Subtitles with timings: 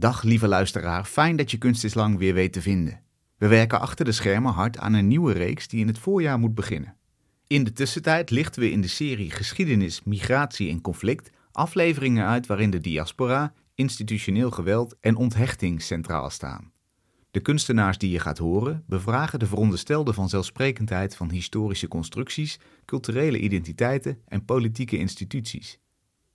[0.00, 3.00] Dag lieve luisteraar, fijn dat je Kunst is Lang weer weet te vinden.
[3.36, 6.54] We werken achter de schermen hard aan een nieuwe reeks die in het voorjaar moet
[6.54, 6.96] beginnen.
[7.46, 12.70] In de tussentijd lichten we in de serie Geschiedenis, Migratie en Conflict afleveringen uit waarin
[12.70, 16.72] de diaspora, institutioneel geweld en onthechting centraal staan.
[17.30, 24.18] De kunstenaars die je gaat horen bevragen de veronderstelde vanzelfsprekendheid van historische constructies, culturele identiteiten
[24.26, 25.78] en politieke instituties.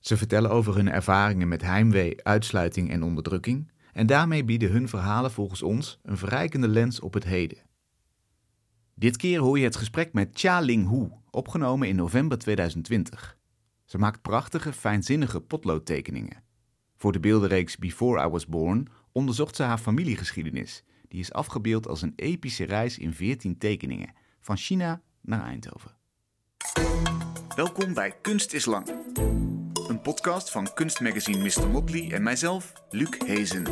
[0.04, 5.32] Ze vertellen over hun ervaringen met heimwee, uitsluiting en onderdrukking en daarmee bieden hun verhalen
[5.32, 7.58] volgens ons een verrijkende lens op het heden.
[8.94, 13.38] Dit keer hoor je het gesprek met Cha Ling Hu, opgenomen in november 2020.
[13.86, 16.44] Ze maakt prachtige, fijnzinnige potloodtekeningen.
[16.98, 20.84] Voor de beeldenreeks Before I Was Born onderzocht ze haar familiegeschiedenis.
[21.08, 25.92] Die is afgebeeld als een epische reis in 14 tekeningen, van China naar Eindhoven.
[27.56, 28.88] Welkom bij Kunst is Lang.
[29.88, 31.70] Een podcast van kunstmagazine Mr.
[31.70, 33.64] Motley en mijzelf, Luc Hezen.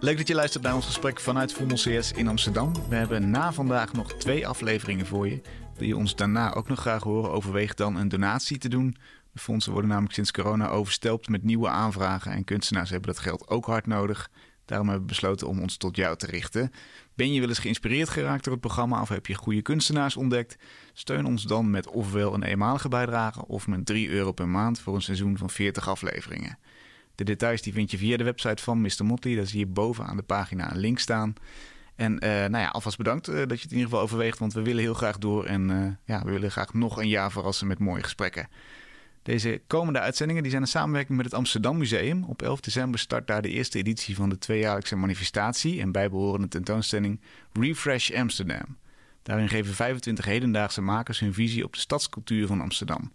[0.00, 2.72] Leuk dat je luistert naar ons gesprek vanuit Vondel CS in Amsterdam.
[2.88, 5.40] We hebben na vandaag nog twee afleveringen voor je.
[5.76, 8.96] Wil je ons daarna ook nog graag horen, overweeg dan een donatie te doen.
[9.32, 13.48] De fondsen worden namelijk sinds corona overstelpt met nieuwe aanvragen en kunstenaars hebben dat geld
[13.48, 14.30] ook hard nodig.
[14.64, 16.72] Daarom hebben we besloten om ons tot jou te richten.
[17.14, 20.56] Ben je wel eens geïnspireerd geraakt door het programma of heb je goede kunstenaars ontdekt?
[20.92, 24.94] Steun ons dan met ofwel een eenmalige bijdrage of met 3 euro per maand voor
[24.94, 26.58] een seizoen van 40 afleveringen.
[27.14, 29.04] De details die vind je via de website van Mr.
[29.04, 29.34] Motley.
[29.34, 31.34] Daar zie je boven aan de pagina een link staan.
[31.94, 34.52] En uh, nou ja, alvast bedankt uh, dat je het in ieder geval overweegt, want
[34.52, 37.66] we willen heel graag door en uh, ja, we willen graag nog een jaar verrassen
[37.66, 38.48] met mooie gesprekken.
[39.22, 42.24] Deze komende uitzendingen die zijn een samenwerking met het Amsterdam Museum.
[42.24, 47.20] Op 11 december start daar de eerste editie van de tweejaarlijkse manifestatie en bijbehorende tentoonstelling
[47.52, 48.76] Refresh Amsterdam.
[49.22, 53.12] Daarin geven 25 hedendaagse makers hun visie op de stadscultuur van Amsterdam.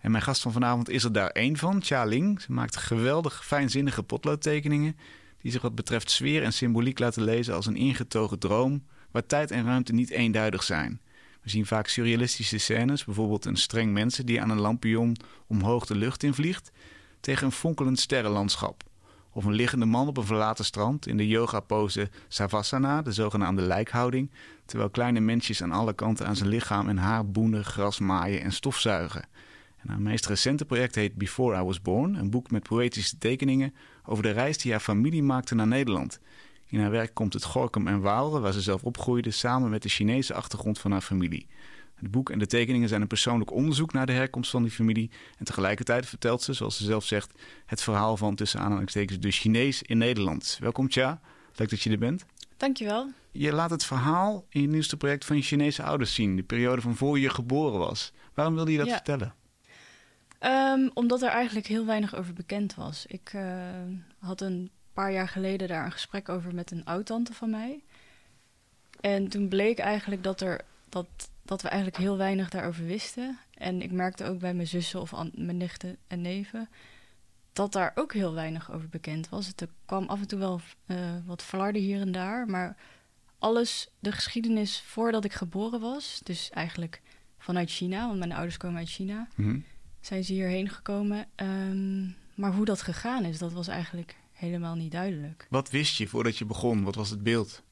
[0.00, 2.40] En mijn gast van vanavond is er daar één van, Cha Ling.
[2.40, 4.96] Ze maakt geweldig fijnzinnige potloodtekeningen
[5.40, 9.50] die zich wat betreft sfeer en symboliek laten lezen als een ingetogen droom waar tijd
[9.50, 11.00] en ruimte niet eenduidig zijn.
[11.48, 15.96] We zien vaak surrealistische scènes, bijvoorbeeld een streng mensen die aan een lampion omhoog de
[15.96, 16.70] lucht invliegt,
[17.20, 18.82] tegen een fonkelend sterrenlandschap.
[19.32, 24.30] Of een liggende man op een verlaten strand in de yoga-pose Savasana, de zogenaamde lijkhouding,
[24.64, 28.52] terwijl kleine mensjes aan alle kanten aan zijn lichaam en haar boenen, gras maaien en
[28.52, 29.28] stofzuigen.
[29.76, 33.74] En haar meest recente project heet Before I Was Born, een boek met poëtische tekeningen
[34.04, 36.20] over de reis die haar familie maakte naar Nederland.
[36.68, 39.88] In haar werk komt het Gorkum en Waalre, waar ze zelf opgroeide, samen met de
[39.88, 41.46] Chinese achtergrond van haar familie.
[41.94, 45.10] Het boek en de tekeningen zijn een persoonlijk onderzoek naar de herkomst van die familie.
[45.38, 47.32] En tegelijkertijd vertelt ze, zoals ze zelf zegt,
[47.66, 50.58] het verhaal van tussen aanhalingstekens de Chinees in Nederland.
[50.60, 51.20] Welkom Tja,
[51.54, 52.24] leuk dat je er bent.
[52.56, 53.10] Dankjewel.
[53.30, 56.80] Je laat het verhaal in je nieuwste project van je Chinese ouders zien, de periode
[56.80, 58.12] van voor je geboren was.
[58.34, 58.94] Waarom wilde je dat ja.
[58.94, 59.34] vertellen?
[60.40, 63.06] Um, omdat er eigenlijk heel weinig over bekend was.
[63.06, 63.42] Ik uh,
[64.18, 67.82] had een paar jaar geleden daar een gesprek over met een oud-tante van mij.
[69.00, 71.06] En toen bleek eigenlijk dat, er, dat,
[71.42, 73.38] dat we eigenlijk heel weinig daarover wisten.
[73.54, 76.68] En ik merkte ook bij mijn zussen of mijn nichten en neven
[77.52, 79.46] dat daar ook heel weinig over bekend was.
[79.46, 82.76] Het kwam af en toe wel uh, wat flarden hier en daar, maar
[83.38, 87.02] alles, de geschiedenis voordat ik geboren was, dus eigenlijk
[87.38, 89.64] vanuit China, want mijn ouders komen uit China, mm -hmm.
[90.00, 91.26] zijn ze hierheen gekomen.
[91.36, 95.46] Um, maar hoe dat gegaan is, dat was eigenlijk helemaal niet duidelijk.
[95.50, 96.84] Wat wist je voordat je begon?
[96.84, 97.62] Wat was het beeld?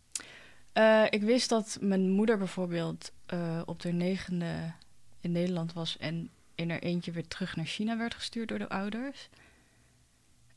[0.74, 4.72] Uh, ik wist dat mijn moeder bijvoorbeeld uh, op de negende
[5.20, 8.68] in Nederland was en in er eentje weer terug naar China werd gestuurd door de
[8.68, 9.28] ouders.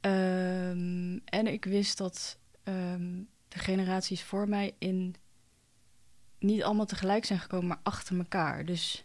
[0.01, 5.15] Um, en ik wist dat um, de generaties voor mij in
[6.39, 8.65] niet allemaal tegelijk zijn gekomen, maar achter elkaar.
[8.65, 9.03] Dus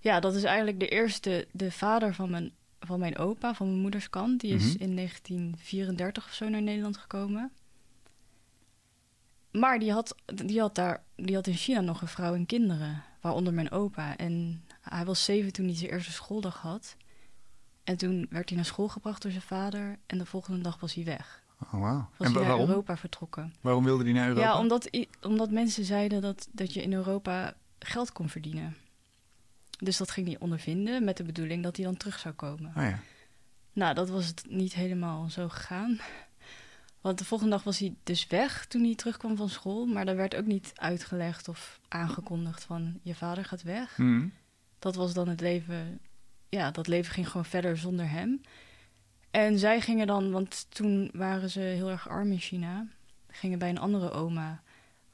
[0.00, 3.80] ja, dat is eigenlijk de eerste, de vader van mijn van mijn opa, van mijn
[3.80, 4.40] moeders kant.
[4.40, 4.80] Die is mm -hmm.
[4.80, 7.52] in 1934 of zo naar Nederland gekomen.
[9.50, 13.02] Maar die had, die, had daar, die had in China nog een vrouw en kinderen,
[13.20, 14.16] waaronder mijn opa.
[14.16, 16.96] En hij was zeven toen hij zijn eerste schooldag had.
[17.84, 19.98] En toen werd hij naar school gebracht door zijn vader.
[20.06, 21.42] En de volgende dag was hij weg.
[21.62, 21.82] Oh, wow.
[21.82, 22.68] Was en hij naar waarom?
[22.68, 23.54] Europa vertrokken.
[23.60, 24.46] Waarom wilde hij naar Europa?
[24.46, 24.90] Ja, omdat,
[25.22, 28.76] omdat mensen zeiden dat, dat je in Europa geld kon verdienen.
[29.78, 32.72] Dus dat ging hij ondervinden met de bedoeling dat hij dan terug zou komen.
[32.76, 33.00] Oh ja.
[33.72, 36.00] Nou, dat was het niet helemaal zo gegaan.
[37.00, 39.86] Want de volgende dag was hij dus weg toen hij terugkwam van school.
[39.86, 43.98] Maar daar werd ook niet uitgelegd of aangekondigd van je vader gaat weg.
[43.98, 44.32] Mm.
[44.78, 46.00] Dat was dan het leven.
[46.48, 48.40] Ja, dat leven ging gewoon verder zonder hem.
[49.30, 52.86] En zij gingen dan, want toen waren ze heel erg arm in China.
[53.28, 54.62] Gingen bij een andere oma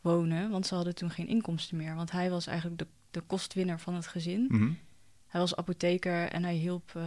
[0.01, 1.95] wonen, want ze hadden toen geen inkomsten meer.
[1.95, 4.41] Want hij was eigenlijk de de kostwinner van het gezin.
[4.41, 4.79] Mm -hmm.
[5.27, 7.05] Hij was apotheker en hij hielp uh,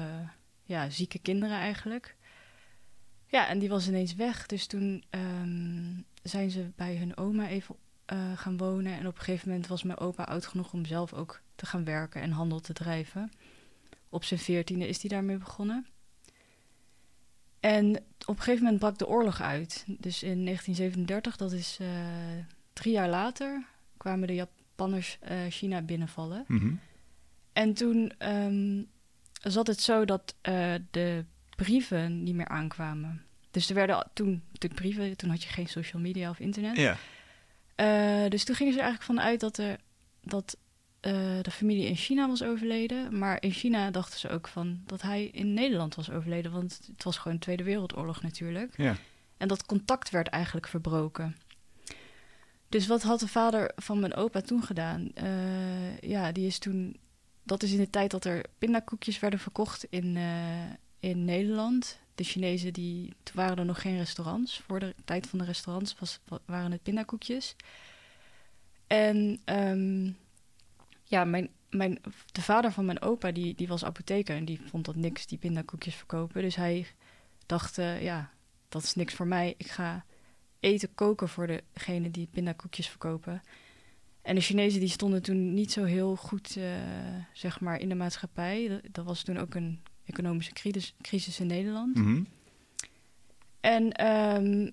[0.64, 2.16] ja, zieke kinderen eigenlijk.
[3.28, 4.46] Ja, en die was ineens weg.
[4.46, 7.76] Dus toen ehm, zijn ze bij hun oma even
[8.06, 8.94] eh, gaan wonen.
[8.94, 11.84] En op een gegeven moment was mijn opa oud genoeg om zelf ook te gaan
[11.84, 13.32] werken en handel te drijven.
[14.10, 15.88] Op zijn veertiende is hij daarmee begonnen.
[17.60, 17.96] En
[18.26, 19.84] op een gegeven moment brak de oorlog uit.
[19.88, 21.88] Dus in 1937, dat is uh,
[22.74, 23.66] drie jaar later,
[23.98, 24.34] kwamen de
[24.78, 26.44] Japanners uh, China binnenvallen.
[26.48, 26.74] Mhm.
[27.54, 28.88] En toen um,
[29.42, 31.26] zat het zo dat uh, de
[31.56, 33.26] brieven niet meer aankwamen.
[33.52, 36.78] Dus er werden toen natuurlijk brieven, toen had je geen social media of internet.
[36.78, 36.98] Ja.
[38.24, 39.78] Uh, dus toen gingen ze er eigenlijk van uit dat, er,
[40.22, 40.58] dat
[41.42, 43.18] de familie in China was overleden.
[43.18, 46.52] Maar in China dachten ze ook van dat hij in Nederland was overleden.
[46.52, 48.78] Want het was gewoon de Tweede Wereldoorlog natuurlijk.
[48.78, 48.96] Ja.
[49.38, 51.36] En dat contact werd eigenlijk verbroken.
[52.70, 55.12] Dus wat had de vader van mijn opa toen gedaan?
[55.24, 56.98] Uh, ja, die is toen.
[57.44, 60.18] Dat is in de tijd dat er pindakoekjes werden verkocht in,
[61.00, 62.00] in Nederland.
[62.16, 64.60] De Chinezen, die, toen waren er nog geen restaurants.
[64.60, 67.56] Voor de tijd van de restaurants was, waren het pindakoekjes.
[68.88, 70.18] En um,
[71.04, 72.00] ja, mijn, mijn,
[72.32, 75.38] de vader van mijn opa, die, die was apotheker en die vond dat niks, die
[75.38, 76.42] pindakoekjes verkopen.
[76.42, 76.88] Dus hij
[77.46, 78.32] dacht, uh, ja,
[78.70, 79.54] dat is niks voor mij.
[79.58, 80.06] Ik ga
[80.60, 83.42] eten koken voor degene die pindakoekjes verkopen.
[84.22, 86.66] En de Chinezen die stonden toen niet zo heel goed, uh,
[87.34, 88.68] zeg maar, in de maatschappij.
[88.68, 91.96] Dat, dat, was toen ook een economische crisis, crisis in Nederland.
[91.96, 92.28] Mm -hmm.
[93.60, 94.72] En um,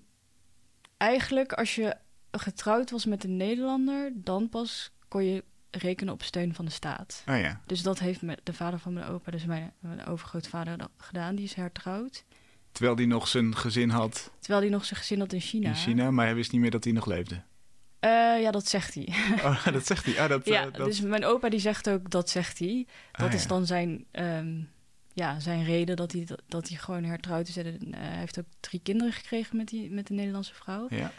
[0.97, 1.97] eigenlijk als je
[2.31, 7.23] getrouwd was met een Nederlander, dan pas kon je rekenen op steun van de staat.
[7.29, 7.61] Oh ja.
[7.67, 11.35] Dus dat heeft de vader van mijn opa, dus mijn, mijn overgrootvader, gedaan.
[11.35, 12.25] Die is hertrouwd.
[12.75, 14.31] Terwijl hij nog zijn gezin had.
[14.41, 15.69] Terwijl hij nog zijn gezin had in China.
[15.69, 17.35] In China, maar hij wist niet meer dat hij nog leefde.
[17.35, 19.09] Uh, ja, dat zegt hij.
[19.45, 20.21] Oh, dat zegt hij.
[20.21, 20.87] Ah, dat, ja, uh, dat...
[20.87, 22.87] dus mijn opa die zegt ook, dat zegt hij.
[23.13, 23.49] Dat Ah, is ja.
[23.49, 24.71] dan zijn, um,
[25.13, 27.57] ja, zijn reden dat hij, dat, hij gewoon hertrouwd is.
[27.57, 30.87] En, uh, hij heeft ook drie kinderen gekregen met, die, met de Nederlandse vrouw.
[30.89, 31.13] Ja.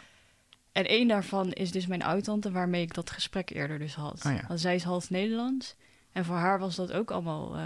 [0.72, 4.24] En één daarvan is dus mijn oud-tante, waarmee ik dat gesprek eerder dus had.
[4.26, 4.44] Oh ja.
[4.48, 5.76] Want zij is half Nederlands.
[6.12, 7.56] En voor haar was dat ook allemaal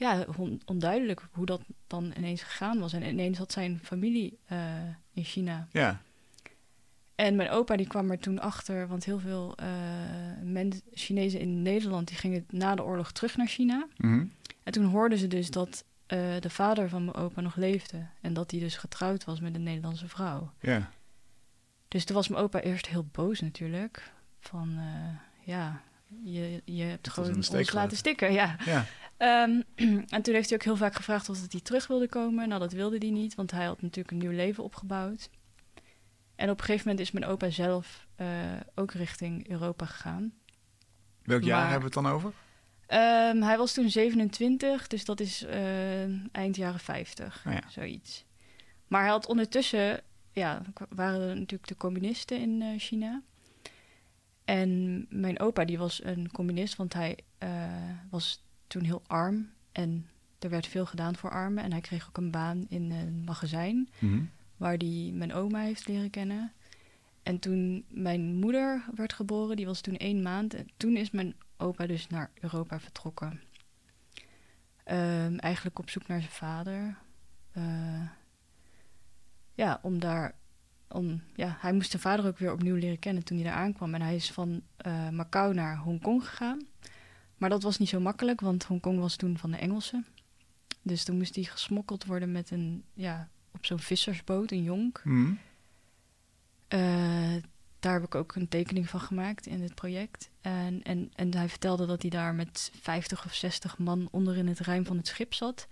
[0.00, 2.92] ja, on onduidelijk hoe dat dan ineens gegaan was.
[2.92, 4.58] En ineens had zijn familie uh,
[5.12, 5.68] in China.
[5.70, 6.00] Ja.
[7.14, 9.66] En mijn opa die kwam er toen achter, want heel veel uh,
[10.42, 13.86] mensen, Chinezen in Nederland, die gingen na de oorlog terug naar China.
[13.96, 14.32] Mm -hmm.
[14.62, 18.06] En toen hoorden ze dus dat uh, de vader van mijn opa nog leefde.
[18.20, 20.52] En dat hij dus getrouwd was met een Nederlandse vrouw.
[20.60, 20.90] Ja.
[21.88, 24.12] Dus toen was mijn opa eerst heel boos natuurlijk.
[24.38, 24.78] Van,
[25.44, 25.82] ja,
[26.22, 28.32] je, je hebt Dat gewoon ons laten, laten stikken.
[28.32, 28.56] Ja.
[28.64, 28.86] ja.
[29.22, 29.62] Um,
[30.14, 32.48] en toen heeft hij ook heel vaak gevraagd of hij terug wilde komen.
[32.48, 35.30] Nou, dat wilde hij niet, want hij had natuurlijk een nieuw leven opgebouwd.
[36.36, 38.26] En op een gegeven moment is mijn opa zelf uh,
[38.74, 40.32] ook richting Europa gegaan.
[41.22, 42.28] Welk jaar maar, hebben we het dan over?
[42.28, 47.62] Um, hij was toen 27, dus dat is uh, eind jaren 50, oh ja.
[47.68, 48.24] zoiets.
[48.86, 50.00] Maar hij had ondertussen
[50.32, 53.22] ja, waren er natuurlijk de communisten in uh, China.
[54.44, 57.18] En mijn opa die was een communist, want hij
[58.10, 59.50] was toen heel arm.
[59.72, 60.06] En
[60.38, 61.64] er werd veel gedaan voor armen.
[61.64, 64.30] En hij kreeg ook een baan in een magazijn, mm -hmm.
[64.56, 66.52] waar hij mijn oma heeft leren kennen.
[67.22, 70.54] En toen mijn moeder werd geboren, die was toen één maand.
[70.54, 73.40] En toen is mijn opa dus naar Europa vertrokken.
[74.84, 76.96] Um, eigenlijk op zoek naar zijn vader.
[77.56, 78.08] Uh,
[79.54, 80.34] ja, om daar.
[80.88, 83.94] Om, ja, hij moest zijn vader ook weer opnieuw leren kennen toen hij daar aankwam.
[83.94, 86.66] En hij is van uh, Macau naar Hongkong gegaan.
[87.40, 90.06] Maar dat was niet zo makkelijk, want Hongkong was toen van de Engelsen.
[90.82, 95.00] Dus toen moest hij gesmokkeld worden met een, ja, op zo'n vissersboot, een jonk.
[95.04, 95.38] Mm.
[96.68, 97.36] Uh,
[97.78, 100.30] daar heb ik ook een tekening van gemaakt in het project.
[100.40, 104.48] En, en, en hij vertelde dat hij daar met 50 of 60 man onder in
[104.48, 105.68] het ruim van het schip zat.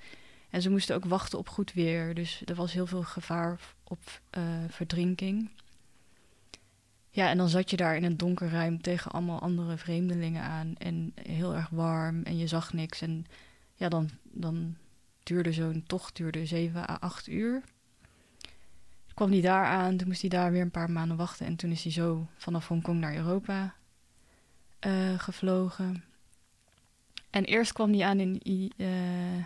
[0.51, 2.15] En ze moesten ook wachten op goed weer.
[2.15, 5.51] Dus er was heel veel gevaar op uh, verdrinking.
[7.19, 10.75] Ja, en dan zat je daar in een donker ruim tegen allemaal andere vreemdelingen aan.
[10.77, 13.03] En heel erg warm en je zag niks.
[13.03, 13.27] En
[13.75, 14.77] ja, dan, dan
[15.23, 17.63] duurde zo'n tocht duurde 7 à 8 uur.
[19.07, 21.47] Toen kwam hij daar aan, toen moest hij daar weer een paar maanden wachten.
[21.47, 23.75] En toen is hij zo vanaf Hongkong naar Europa
[24.87, 26.05] uh, gevlogen.
[27.31, 28.41] En eerst kwam hij aan in...
[28.77, 29.45] Uh,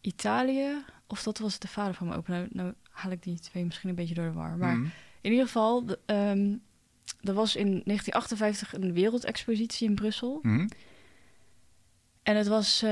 [0.00, 2.28] Italië, of dat was de vader van me ook.
[2.28, 4.56] Nou, nou, haal ik die twee misschien een beetje door de war.
[4.56, 4.90] Maar Mm.
[5.20, 6.62] In ieder geval, de, um,
[7.20, 10.38] er was in 1958 een wereldexpositie in Brussel.
[10.42, 10.68] Mm.
[12.22, 12.90] En het was, uh,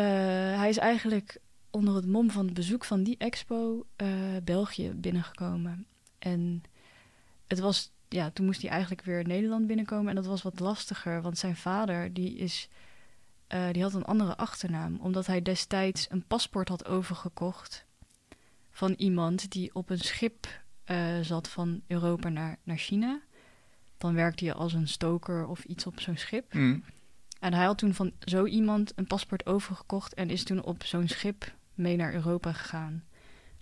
[0.59, 1.39] hij is eigenlijk
[1.71, 4.09] onder het mom van het bezoek van die expo uh,
[4.45, 5.87] België binnengekomen.
[6.19, 6.63] En
[7.47, 10.09] het was, ja, toen moest hij eigenlijk weer Nederland binnenkomen.
[10.09, 12.69] En dat was wat lastiger, want zijn vader, die is...
[13.55, 17.87] Uh, die had een andere achternaam, omdat hij destijds een paspoort had overgekocht
[18.71, 23.21] van iemand die op een schip eh, zat van Europa naar, naar China.
[23.99, 26.55] Dan werkte je als een stoker of iets op zo'n schip.
[26.55, 26.85] Mm.
[27.41, 31.09] En hij had toen van zo iemand een paspoort overgekocht en is toen op zo'n
[31.09, 33.05] schip mee naar Europa gegaan.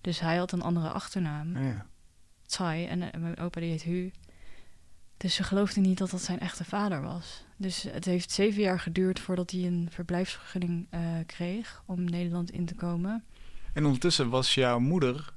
[0.01, 1.87] Dus hij had een andere achternaam, Oh, ja.
[2.47, 4.11] Tsai, en, eh, mijn opa die heet Hu.
[5.17, 7.45] Dus ze geloofde niet dat dat zijn echte vader was.
[7.57, 12.67] Dus het heeft zeven jaar geduurd voordat hij een verblijfsvergunning eh, kreeg om Nederland in
[12.67, 13.25] te komen.
[13.73, 15.33] En ondertussen was jouw moeder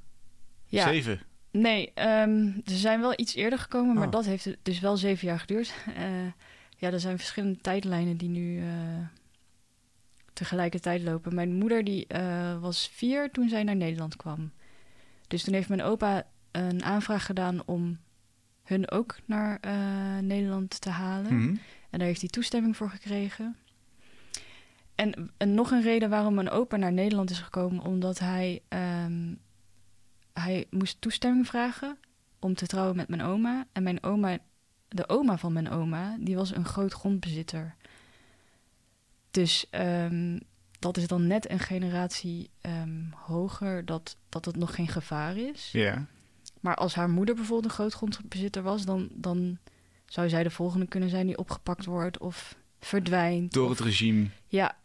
[0.66, 1.20] Ja, zeven.
[1.50, 4.12] Nee, ehm, ze zijn wel iets eerder gekomen, maar Oh.
[4.12, 5.74] dat heeft dus wel zeven jaar geduurd.
[5.96, 6.04] Eh,
[6.76, 8.66] ja, er zijn verschillende tijdlijnen die nu eh,
[10.32, 11.34] tegelijkertijd lopen.
[11.34, 14.50] Mijn moeder die eh, was vier toen zij naar Nederland kwam.
[15.28, 17.98] Dus toen heeft mijn opa een aanvraag gedaan om
[18.62, 19.60] hun ook naar
[20.22, 21.34] Nederland te halen.
[21.36, 21.56] Mhm.
[21.90, 23.56] En daar heeft hij toestemming voor gekregen.
[24.94, 29.34] En, en nog een reden waarom mijn opa naar Nederland is gekomen, omdat hij, ehm,
[30.32, 31.98] hij moest toestemming vragen
[32.38, 33.66] om te trouwen met mijn oma.
[33.72, 34.38] En mijn oma,
[34.88, 37.74] de oma van mijn oma, die was een groot grondbezitter.
[39.30, 40.38] Dus ehm,
[40.78, 45.70] dat is dan net een generatie ehm, hoger dat, dat het nog geen gevaar is.
[45.72, 46.06] Ja.
[46.60, 49.58] Maar als haar moeder bijvoorbeeld een grootgrondbezitter was, dan, dan
[50.06, 53.52] zou zij de volgende kunnen zijn die opgepakt wordt of verdwijnt.
[53.52, 54.26] Door of- het regime.
[54.46, 54.76] Ja,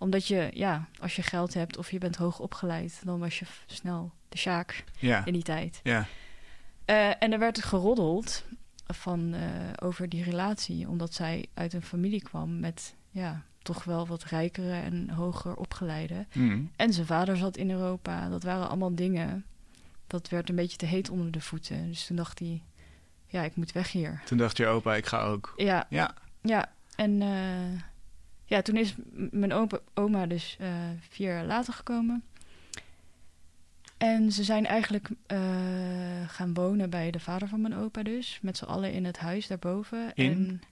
[0.00, 3.44] omdat je, ja, als je geld hebt of je bent hoog opgeleid, dan was je
[3.66, 5.24] snel de sjaak Ja.
[5.24, 5.80] in die tijd.
[5.82, 6.06] Ja.
[6.84, 8.44] Eh, en er werd geroddeld
[8.86, 9.40] van, eh,
[9.82, 14.72] over die relatie, omdat zij uit een familie kwam met, ja, toch wel wat rijkere
[14.72, 16.26] en hoger opgeleide.
[16.32, 16.62] Mhm.
[16.76, 18.28] En zijn vader zat in Europa.
[18.28, 19.44] Dat waren allemaal dingen.
[20.06, 21.88] Dat werd een beetje te heet onder de voeten.
[21.88, 22.62] Dus toen dacht hij,
[23.26, 24.22] ja, ik moet weg hier.
[24.24, 25.54] Toen dacht je opa, ik ga ook.
[25.56, 26.14] Ja, Ja.
[26.42, 26.72] ja.
[26.96, 27.82] En eh,
[28.50, 28.94] ja, toen is
[29.30, 30.68] mijn opa, oma dus eh,
[31.08, 32.22] vier jaar later gekomen.
[33.96, 35.38] En ze zijn eigenlijk eh,
[36.26, 38.38] gaan wonen bij de vader van mijn opa dus.
[38.42, 40.12] Met z'n allen in het huis daarboven.
[40.14, 40.32] In?
[40.32, 40.62] En,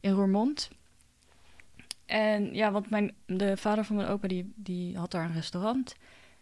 [0.00, 0.70] in Roermond.
[2.06, 5.94] En ja, want mijn, de vader van mijn opa die, die had daar een restaurant.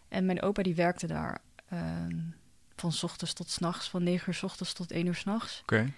[0.08, 2.16] En mijn opa die werkte daar ehm,
[2.76, 3.88] van 's ochtends tot 's nachts.
[3.88, 5.60] Van 9 uur 's ochtends tot 1 uur 's nachts.
[5.62, 5.92] Oké.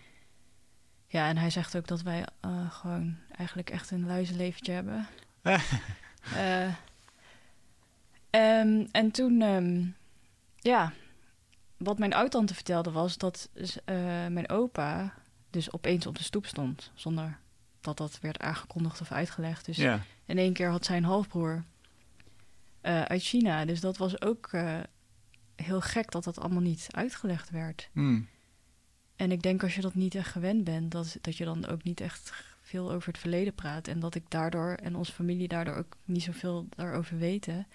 [1.13, 5.07] Ja, en hij zegt ook dat wij eh, gewoon eigenlijk echt een luizenleventje hebben.
[6.37, 6.67] Eh,
[8.31, 9.85] ehm, en toen, ehm,
[10.57, 10.93] ja,
[11.77, 13.49] wat mijn oud-tante vertelde was dat
[13.85, 13.95] eh,
[14.27, 15.15] mijn opa
[15.51, 16.91] dus opeens op de stoep stond.
[16.95, 17.39] Zonder
[17.81, 19.65] dat dat werd aangekondigd of uitgelegd.
[19.65, 20.01] Dus Ja.
[20.25, 21.65] in één keer had zij een halfbroer
[22.81, 23.65] eh, uit China.
[23.65, 24.79] Dus dat was ook eh,
[25.57, 27.89] heel gek dat dat allemaal niet uitgelegd werd.
[27.93, 28.29] Mm.
[29.21, 31.83] En ik denk als je dat niet echt gewend bent, dat, dat je dan ook
[31.83, 33.89] niet echt veel over het verleden praat.
[33.89, 37.67] En dat ik daardoor en onze familie daardoor ook niet zoveel daarover weten.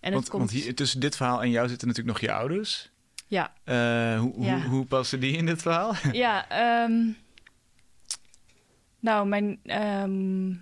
[0.00, 0.50] En Want, het komt.
[0.50, 2.90] want hier, tussen dit verhaal en jou zitten natuurlijk nog je ouders.
[3.26, 4.60] Ja, Eh, hoe, Ja.
[4.60, 5.94] hoe, hoe passen die in dit verhaal?
[6.24, 7.10] ja ehm,
[9.00, 10.54] nou, mijn ehm,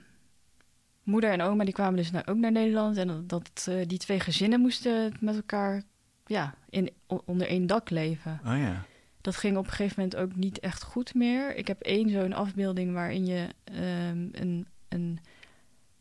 [1.03, 2.97] moeder en oma die kwamen dus nou ook naar Nederland.
[2.97, 5.83] En dat, dat, eh, die twee gezinnen moesten met elkaar
[6.27, 8.41] ja, in, onder één dak leven.
[8.47, 8.85] Oh ja.
[9.25, 11.57] Dat ging op een gegeven moment ook niet echt goed meer.
[11.57, 15.19] Ik heb één zo'n afbeelding waarin je ehm, een, een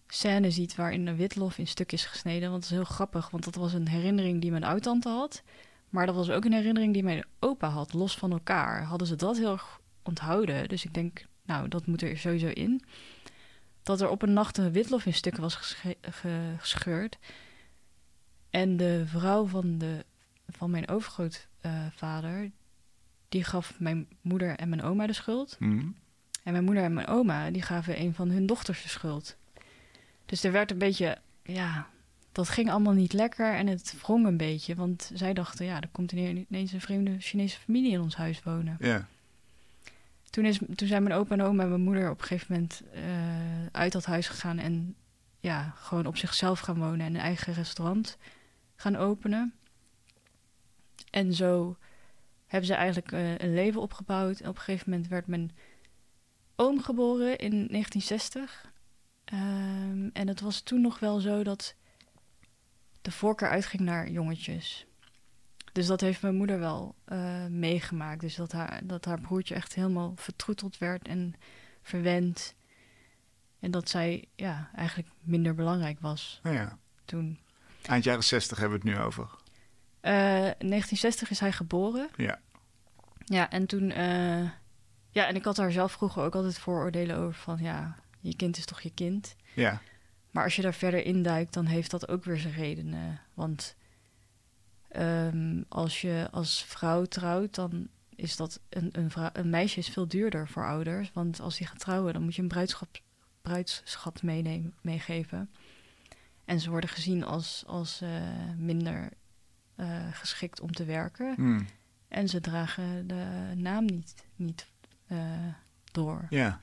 [0.07, 2.49] scène ziet waarin een witlof in stuk is gesneden.
[2.49, 5.43] Want dat is heel grappig, want dat was een herinnering die mijn oud-tante had.
[5.89, 8.83] Maar dat was ook een herinnering die mijn opa had, los van elkaar.
[8.83, 10.67] Hadden ze dat heel erg onthouden.
[10.69, 12.81] Dus ik denk, nou, dat moet er sowieso in.
[13.83, 17.17] Dat er op een nacht een witlof in stukken was gesche- ge- gescheurd.
[18.49, 20.05] En de vrouw van, de,
[20.49, 22.51] van mijn overgrootvader,
[23.33, 25.55] die gaf mijn moeder en mijn oma de schuld.
[25.59, 25.95] Mm.
[26.43, 29.37] En mijn moeder en mijn oma, die gaven een van hun dochters de schuld.
[30.25, 31.87] Dus er werd een beetje, ja,
[32.31, 34.75] dat ging allemaal niet lekker en het wrong een beetje.
[34.75, 38.77] Want zij dachten, ja, er komt ineens een vreemde Chinese familie in ons huis wonen.
[38.79, 39.07] Ja.
[40.29, 42.81] Toen, is, toen zijn mijn opa en oma en mijn moeder op een gegeven moment
[42.93, 43.01] eh,
[43.71, 44.95] uit dat huis gegaan en
[45.39, 48.17] ja, gewoon op zichzelf gaan wonen en een eigen restaurant
[48.75, 49.53] gaan openen.
[51.09, 51.77] En zo
[52.53, 54.39] hebben ze eigenlijk eh, een leven opgebouwd.
[54.39, 55.51] En op een gegeven moment werd mijn
[56.55, 58.71] oom geboren in 1960.
[59.25, 61.75] Ehm, en het was toen nog wel zo dat
[63.01, 64.85] de voorkeur uitging naar jongetjes.
[65.71, 68.21] Dus dat heeft mijn moeder wel eh, meegemaakt.
[68.21, 71.33] Dus dat haar, dat haar broertje echt helemaal vertroeteld werd en
[71.81, 72.55] verwend.
[73.59, 76.77] En dat zij ja, eigenlijk minder belangrijk was Oh ja.
[77.05, 77.39] toen.
[77.81, 79.41] Eind jaren 60 hebben we het nu over.
[80.03, 82.09] Eh, in 1960 is hij geboren.
[82.17, 82.39] Ja.
[83.25, 83.91] Ja, en toen...
[83.91, 84.49] eh,
[85.09, 87.57] ja, en ik had daar zelf vroeger ook altijd vooroordelen over van...
[87.61, 89.35] ja, je kind is toch je kind.
[89.53, 89.81] Ja.
[90.31, 93.21] Maar als je daar verder induikt, dan heeft dat ook weer zijn redenen.
[93.33, 93.75] Want
[94.93, 99.89] Ehm, als je als vrouw trouwt, dan is dat een, een, vrouw, een meisje is
[99.89, 101.11] veel duurder voor ouders.
[101.13, 102.97] Want als die gaat trouwen, dan moet je een bruidschap,
[103.41, 105.49] bruidsschat meenemen, meegeven.
[106.45, 108.09] En ze worden gezien als, als uh,
[108.57, 109.09] minder
[109.77, 111.33] uh, geschikt om te werken.
[111.35, 111.65] Hmm.
[112.07, 114.67] En ze dragen de naam niet, niet
[115.11, 115.19] uh,
[115.91, 116.25] door.
[116.29, 116.59] Ja.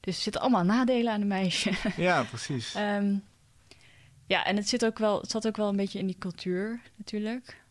[0.00, 1.72] Dus er zitten allemaal nadelen aan een meisje.
[1.96, 2.74] Ja, precies.
[2.76, 3.24] um,
[4.26, 6.80] ja, en het, zit ook wel, het zat ook wel een beetje in die cultuur
[6.96, 7.62] natuurlijk.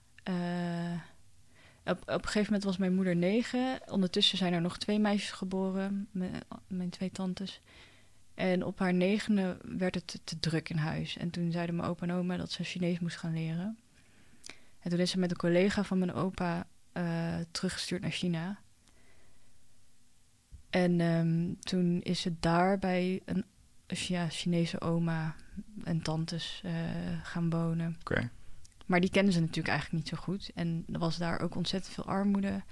[1.85, 3.79] op, op een gegeven moment was mijn moeder negen.
[3.85, 7.61] Ondertussen zijn er nog twee meisjes geboren, mijn, mijn twee tantes.
[8.35, 11.17] En op haar negende werd het te druk in huis.
[11.17, 13.77] En toen zeiden mijn opa en oma dat ze Chinees moest gaan leren.
[14.85, 18.59] En toen is ze met een collega van mijn opa uh, teruggestuurd naar China.
[20.69, 23.45] En um, toen is ze daar bij een
[23.85, 25.35] ja, Chinese oma
[25.83, 26.71] en tantes uh,
[27.23, 27.97] gaan wonen.
[27.99, 28.29] Okay.
[28.85, 30.51] Maar die kenden ze natuurlijk eigenlijk niet zo goed.
[30.55, 32.63] En er was daar ook ontzettend veel armoede.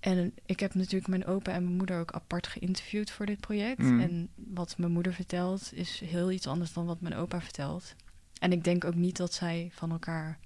[0.00, 3.78] En ik heb natuurlijk mijn opa en mijn moeder ook apart geïnterviewd voor dit project.
[3.78, 4.00] Mm.
[4.00, 7.94] En wat mijn moeder vertelt is heel iets anders dan wat mijn opa vertelt.
[8.38, 10.38] En ik denk ook niet dat zij van elkaar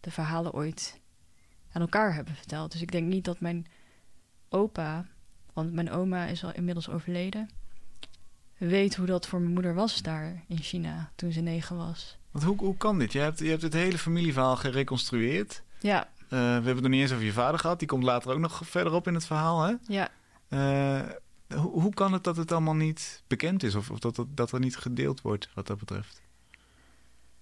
[0.00, 1.00] de verhalen ooit
[1.72, 2.72] aan elkaar hebben verteld.
[2.72, 3.66] Dus ik denk niet dat mijn
[4.48, 5.06] opa,
[5.52, 7.50] want mijn oma is al inmiddels overleden,
[8.58, 12.18] weet hoe dat voor mijn moeder was daar in China toen ze negen was.
[12.30, 13.12] Want hoe, hoe kan dit?
[13.12, 15.62] Je hebt, je hebt het hele familieverhaal gereconstrueerd.
[15.80, 16.04] Ja.
[16.04, 17.78] Uh, we hebben het nog niet eens over je vader gehad.
[17.78, 19.74] Die komt later ook nog verderop in het verhaal, hè?
[19.86, 20.08] Ja.
[20.48, 21.10] Uh,
[21.58, 23.74] hoe, hoe kan het dat het allemaal niet bekend is?
[23.74, 26.22] Of, of dat, dat, dat er niet gedeeld wordt wat dat betreft?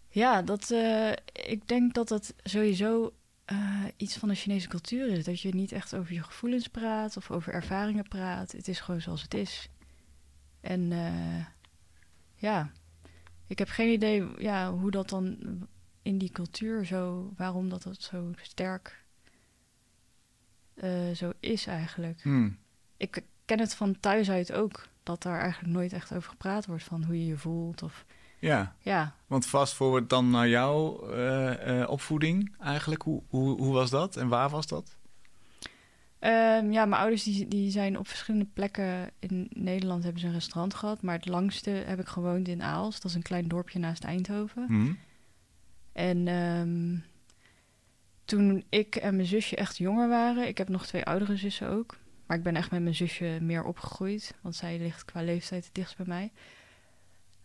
[0.09, 3.13] Ja, dat, uh, ik denk dat het sowieso
[3.53, 5.25] uh, iets van de Chinese cultuur is.
[5.25, 8.53] Dat je niet echt over je gevoelens praat of over ervaringen praat.
[8.53, 9.69] Het is gewoon zoals het is.
[10.61, 11.45] En uh,
[12.35, 12.71] ja,
[13.47, 15.39] ik heb geen idee ja, hoe dat dan
[16.03, 19.05] in die cultuur zo, waarom dat, dat zo sterk
[20.75, 22.23] uh, zo is eigenlijk.
[22.23, 22.59] Hmm.
[22.97, 26.85] Ik ken het van thuis uit ook, dat daar eigenlijk nooit echt over gepraat wordt
[26.85, 28.05] van hoe je je voelt of
[28.39, 28.75] ja.
[28.81, 29.15] ja.
[29.27, 33.03] Want vast voor dan naar jouw uh, uh, opvoeding eigenlijk.
[33.03, 34.97] Hoe, hoe, hoe was dat en waar was dat?
[36.21, 40.33] Um, ja, mijn ouders die, die zijn op verschillende plekken in Nederland hebben ze een
[40.33, 41.03] restaurant gehad.
[41.03, 43.01] Maar het langste heb ik gewoond in Aals.
[43.01, 44.67] Dat is een klein dorpje naast Eindhoven.
[44.67, 44.99] Hmm.
[45.93, 47.05] En um,
[48.25, 50.49] toen ik en mijn zusje echt jonger waren...
[50.49, 51.97] Ik heb nog twee oudere zussen ook.
[52.27, 54.35] Maar ik ben echt met mijn zusje meer opgegroeid.
[54.41, 56.33] Want zij ligt qua leeftijd het dichtst bij mij.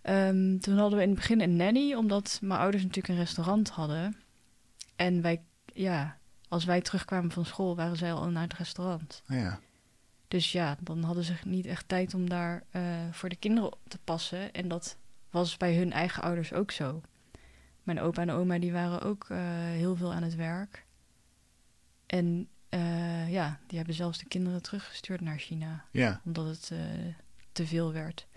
[0.09, 3.69] Um, toen hadden we in het begin een nanny, omdat mijn ouders natuurlijk een restaurant
[3.69, 4.17] hadden.
[4.95, 9.23] En wij, ja, als wij terugkwamen van school, waren zij al naar het restaurant.
[9.27, 9.59] Ja.
[10.27, 13.99] Dus ja, dan hadden ze niet echt tijd om daar uh, voor de kinderen te
[14.03, 14.53] passen.
[14.53, 14.97] En dat
[15.29, 17.01] was bij hun eigen ouders ook zo.
[17.83, 20.85] Mijn opa en oma die waren ook uh, heel veel aan het werk.
[22.05, 25.85] En uh, ja, die hebben zelfs de kinderen teruggestuurd naar China.
[25.91, 26.21] Ja.
[26.25, 26.71] Omdat het
[27.51, 28.27] te veel werd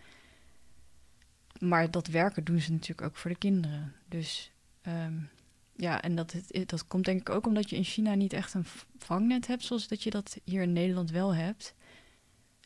[1.60, 3.92] maar dat werken doen ze natuurlijk ook voor de kinderen.
[4.08, 4.52] Dus
[4.88, 5.28] um,
[5.76, 6.34] ja, en dat,
[6.66, 8.66] dat komt denk ik ook omdat je in China niet echt een
[8.98, 11.74] vangnet hebt, zoals dat je dat hier in Nederland wel hebt.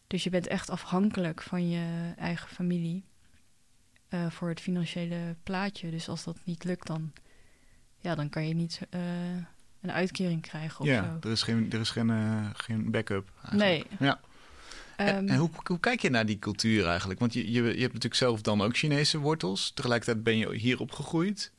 [0.06, 3.04] Dus je bent echt afhankelijk van je eigen familie
[4.10, 5.90] uh, voor het financiële plaatje.
[5.90, 7.12] Dus als dat niet lukt, dan,
[7.98, 9.00] ja, dan kan je niet uh,
[9.80, 11.28] een uitkering krijgen of ja, zo.
[11.28, 13.32] er is geen, er is geen, uh, geen backup.
[13.50, 13.86] Nee.
[13.98, 14.20] Ja.
[15.06, 17.20] En, en hoe, hoe, kijk je naar die cultuur eigenlijk?
[17.20, 19.70] Want je, je, je hebt natuurlijk zelf dan ook Chinese wortels.
[19.74, 21.52] Tegelijkertijd ben je hier opgegroeid.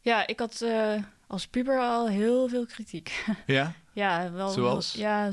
[0.00, 3.24] Ja, ik had uh, als puber al heel veel kritiek.
[3.46, 3.72] Ja?
[3.92, 4.48] ja, wel.
[4.48, 4.92] Zoals?
[4.92, 5.32] Ja,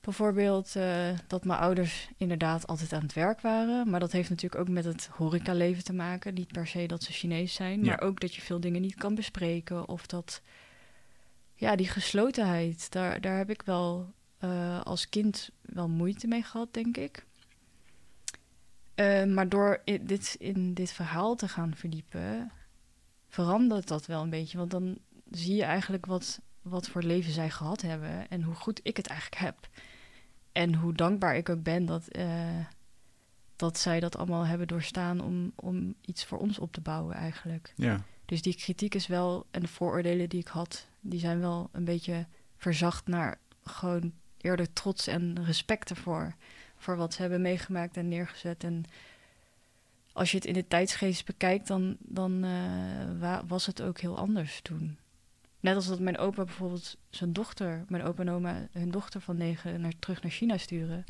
[0.00, 3.90] bijvoorbeeld uh, dat mijn ouders inderdaad altijd aan het werk waren.
[3.90, 6.34] Maar dat heeft natuurlijk ook met het horecaleven te maken.
[6.34, 7.86] Niet per se dat ze Chinees zijn, Ja.
[7.86, 9.88] maar ook dat je veel dingen niet kan bespreken.
[9.88, 10.40] Of dat,
[11.54, 14.12] ja, die geslotenheid, daar, daar heb ik wel
[14.44, 17.26] uh, als kind wel moeite mee gehad, denk ik.
[18.94, 22.52] Uh, maar door in dit, in dit verhaal te gaan verdiepen,
[23.28, 24.58] verandert dat wel een beetje.
[24.58, 24.98] Want dan
[25.30, 29.06] zie je eigenlijk wat, wat voor leven zij gehad hebben en hoe goed ik het
[29.06, 29.68] eigenlijk heb.
[30.52, 32.66] En hoe dankbaar ik ook ben dat, uh,
[33.56, 37.72] dat zij dat allemaal hebben doorstaan om, om iets voor ons op te bouwen eigenlijk.
[37.76, 38.04] Ja.
[38.24, 41.84] Dus die kritiek is wel, en de vooroordelen die ik had, die zijn wel een
[41.84, 42.26] beetje
[42.56, 44.12] verzacht naar gewoon
[44.44, 46.34] eerder trots en respect ervoor.
[46.76, 48.64] Voor wat ze hebben meegemaakt en neergezet.
[48.64, 48.84] En
[50.12, 54.60] als je het in de tijdsgeest bekijkt, dan, dan uh, was het ook heel anders
[54.62, 54.98] toen.
[55.60, 59.36] Net als dat mijn opa bijvoorbeeld zijn dochter, mijn opa en oma, hun dochter van
[59.36, 61.04] negen naar, terug naar China sturen.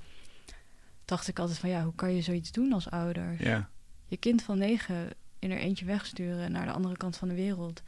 [1.05, 3.37] Dacht ik altijd van ja, hoe kan je zoiets doen als ouder?
[3.39, 3.69] Ja.
[4.07, 7.83] Je kind van negen in er eentje wegsturen naar de andere kant van de wereld.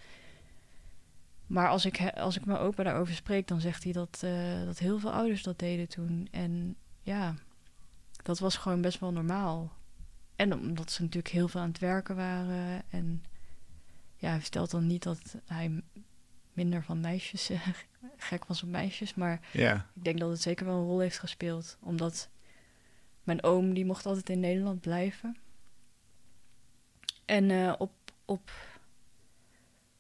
[1.46, 4.78] Maar als ik, als ik mijn opa daarover spreek, dan zegt hij dat, eh, dat
[4.78, 6.28] heel veel ouders dat deden toen.
[6.30, 7.34] En ja,
[8.22, 9.72] dat was gewoon best wel normaal.
[10.36, 12.82] En omdat ze natuurlijk heel veel aan het werken waren.
[12.88, 13.24] En
[14.16, 15.82] ja, hij vertelt dan niet dat hij
[16.52, 17.50] minder van meisjes
[18.16, 19.14] gek was op meisjes.
[19.14, 21.78] Maar Ja, ik denk dat het zeker wel een rol heeft gespeeld.
[21.80, 22.28] Omdat
[23.22, 25.36] mijn oom, die mocht altijd in Nederland blijven.
[27.24, 27.92] En eh, op,
[28.24, 28.50] op,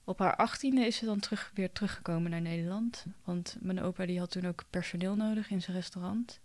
[0.06, 3.04] op haar achttiende is ze dan terug, weer teruggekomen naar Nederland.
[3.24, 6.40] Want mijn opa die had toen ook personeel nodig in zijn restaurant.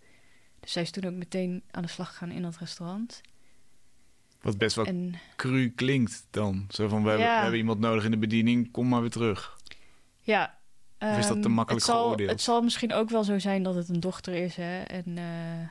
[0.60, 3.22] Dus zij is toen ook meteen aan de slag gegaan in dat restaurant.
[4.42, 6.66] wat best wel En cru klinkt dan.
[6.70, 7.36] Zo van, we, hebben, Ja.
[7.36, 9.58] we hebben iemand nodig in de bediening, kom maar weer terug.
[10.22, 10.60] ja...
[11.00, 12.30] Of is dat te ehm, makkelijk het zal, geoordeeld?
[12.30, 14.56] Het zal misschien ook wel zo zijn dat het een dochter is.
[14.56, 14.82] Hè?
[14.82, 15.68] En eh,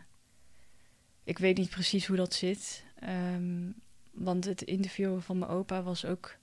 [1.24, 2.85] ik weet niet precies hoe dat zit.
[2.98, 3.70] Ehm,
[4.11, 6.37] want het interview van mijn opa was ook...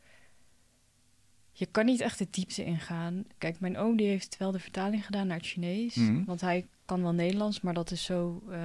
[1.58, 3.26] Je kan niet echt de diepte ingaan.
[3.38, 5.96] Kijk, mijn oom die heeft wel de vertaling gedaan naar het Chinees.
[5.96, 6.24] Mhm.
[6.26, 8.44] Want hij kan wel Nederlands, maar dat is zo...
[8.50, 8.60] eh,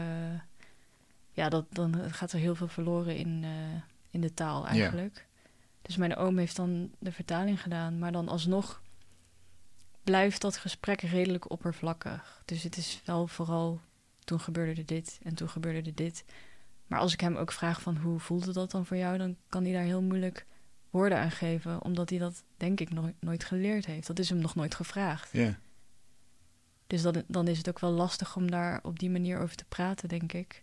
[1.32, 5.26] ja, dat, dan gaat er heel veel verloren in, eh, in de taal eigenlijk.
[5.82, 7.98] Dus mijn oom heeft dan de vertaling gedaan.
[7.98, 8.82] Maar dan alsnog
[10.02, 12.42] blijft dat gesprek redelijk oppervlakkig.
[12.44, 13.80] Dus het is wel vooral...
[14.24, 16.24] Toen gebeurde er dit en toen gebeurde er dit.
[16.86, 19.18] Maar als ik hem ook vraag van hoe voelde dat dan voor jou...
[19.18, 20.46] dan kan hij daar heel moeilijk
[20.92, 21.82] woorden aan geven.
[21.82, 24.06] Omdat hij dat denk ik nooit, nooit geleerd heeft.
[24.06, 25.28] Dat is hem nog nooit gevraagd.
[25.32, 25.58] Ja.
[26.86, 29.64] Dus dan, dan is het ook wel lastig om daar op die manier over te
[29.68, 30.62] praten, denk ik.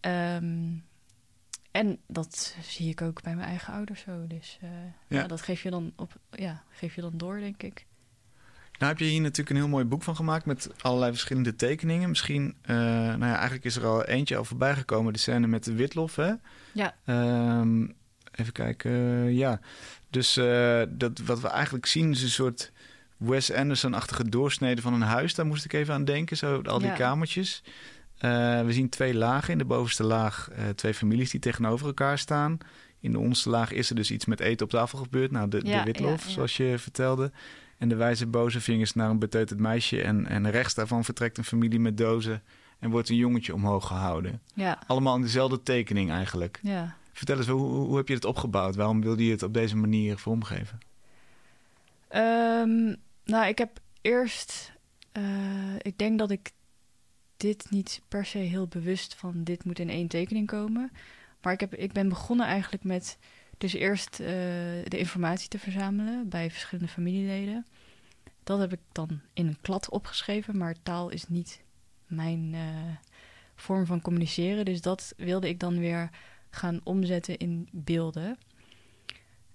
[0.00, 0.68] Ehm,
[1.70, 4.26] en dat zie ik ook bij mijn eigen ouders zo.
[4.26, 4.68] Dus eh,
[5.08, 5.20] Ja.
[5.20, 5.26] ja.
[5.26, 7.86] dat geef je, dan op, ja, geef je dan door, denk ik.
[8.78, 12.08] Nou heb je hier natuurlijk een heel mooi boek van gemaakt met allerlei verschillende tekeningen.
[12.08, 15.64] Misschien, eh, nou ja, eigenlijk is er al eentje al voorbij gekomen, de scène met
[15.64, 16.32] de witlof, hè?
[16.72, 17.86] Ja, Ehm,
[18.32, 19.60] even kijken, eh, ja.
[20.10, 22.72] Dus eh, dat, wat we eigenlijk zien is een soort
[23.16, 25.34] Wes Anderson-achtige doorsnede van een huis.
[25.34, 26.94] Daar moest ik even aan denken, zo al die Ja.
[26.94, 27.62] kamertjes.
[28.18, 28.30] Eh,
[28.64, 29.52] we zien twee lagen.
[29.52, 32.58] In de bovenste laag twee families die tegenover elkaar staan.
[33.00, 35.30] In de onderste laag is er dus iets met eten op tafel gebeurd.
[35.30, 36.30] Nou, de, Ja, de witlof, ja.
[36.30, 37.30] zoals je vertelde.
[37.78, 40.02] En de wijze boze vingers naar een beteuterd meisje.
[40.02, 42.42] En, en rechts daarvan vertrekt een familie met dozen.
[42.78, 44.40] En wordt een jongetje omhoog gehouden.
[44.54, 46.58] ja, Allemaal in dezelfde tekening eigenlijk.
[46.62, 46.96] ja.
[47.12, 48.74] Vertel eens, hoe, hoe heb je het opgebouwd?
[48.76, 50.78] Waarom wilde je het op deze manier vormgeven?
[52.08, 52.94] Ehm,
[53.24, 54.72] nou, ik heb eerst...
[55.12, 56.50] eh, ik denk dat ik
[57.36, 59.44] dit niet per se heel bewust van...
[59.44, 60.92] dit moet in één tekening komen.
[61.42, 63.18] Maar ik, heb, ik ben begonnen eigenlijk met...
[63.58, 64.26] dus eerst eh,
[64.84, 67.66] de informatie te verzamelen bij verschillende familieleden.
[68.44, 71.62] Dat heb ik dan in een klad opgeschreven, maar taal is niet
[72.06, 72.60] mijn eh,
[73.54, 74.64] vorm van communiceren.
[74.64, 76.10] Dus dat wilde ik dan weer
[76.54, 78.38] gaan omzetten in beelden.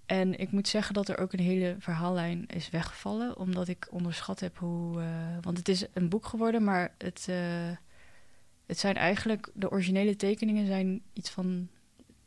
[0.06, 4.40] En ik moet zeggen dat er ook een hele verhaallijn is weggevallen, omdat ik onderschat
[4.40, 5.02] heb hoe.
[5.02, 7.70] eh, want het is een boek geworden, maar het, eh,
[8.66, 9.50] het zijn eigenlijk.
[9.54, 11.68] De originele tekeningen zijn iets van.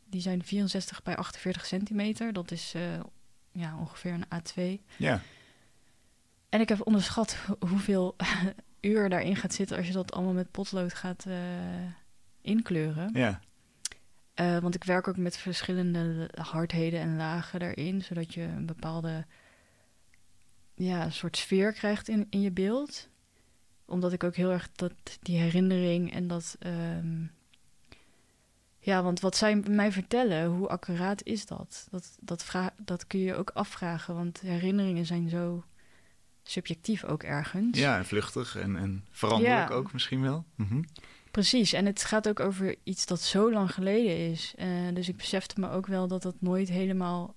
[0.05, 2.33] Die zijn 64 bij 48 centimeter.
[2.33, 2.81] Dat is eh,
[3.51, 4.25] ja, ongeveer een
[4.79, 4.81] A2.
[4.97, 5.21] Ja,
[6.49, 8.15] En ik heb onderschat ho- hoeveel
[8.81, 11.25] uur daarin gaat zitten als je dat allemaal met potlood gaat
[12.41, 13.09] inkleuren.
[13.13, 13.39] ja,
[14.33, 19.25] Eh, want ik werk ook met verschillende hardheden en lagen daarin, zodat je een bepaalde
[20.75, 23.09] ja, soort sfeer krijgt in, in je beeld.
[23.85, 26.55] Omdat ik ook heel erg dat, die herinnering en dat.
[26.59, 27.23] ehm,
[28.79, 31.87] ja, want wat zij mij vertellen, hoe accuraat is dat?
[31.91, 35.63] Dat, dat, vra- dat kun je ook afvragen, want herinneringen zijn zo
[36.43, 37.77] subjectief ook ergens.
[37.79, 39.75] ja, en vluchtig en, en veranderlijk Ja.
[39.75, 40.45] ook misschien wel.
[40.55, 40.81] Mhm.
[41.31, 44.53] Precies, en het gaat ook over iets dat zo lang geleden is.
[44.57, 47.35] Eh, dus ik besefte me ook wel dat dat nooit helemaal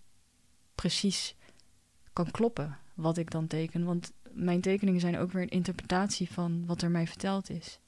[0.74, 1.36] precies
[2.12, 3.84] kan kloppen, wat ik dan teken.
[3.84, 7.78] Want mijn tekeningen zijn ook weer een interpretatie van wat er mij verteld is.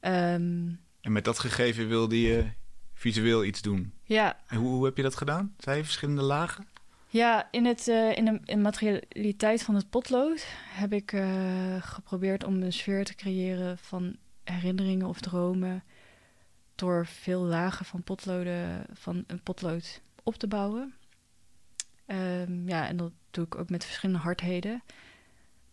[0.00, 0.68] Ehm,
[1.00, 2.50] En met dat gegeven wilde je
[2.94, 3.92] visueel iets doen.
[4.04, 5.54] ja, En hoe, hoe heb je dat gedaan?
[5.58, 6.66] Zijn verschillende lagen?
[7.08, 11.82] Ja, in, het, eh, in, de, in de materialiteit van het potlood heb ik eh,
[11.82, 15.84] geprobeerd om een sfeer te creëren van herinneringen of dromen.
[16.74, 20.94] Door veel lagen van potloden, van een potlood op te bouwen.
[22.06, 24.82] Ehm, ja, en dat doe ik ook met verschillende hardheden.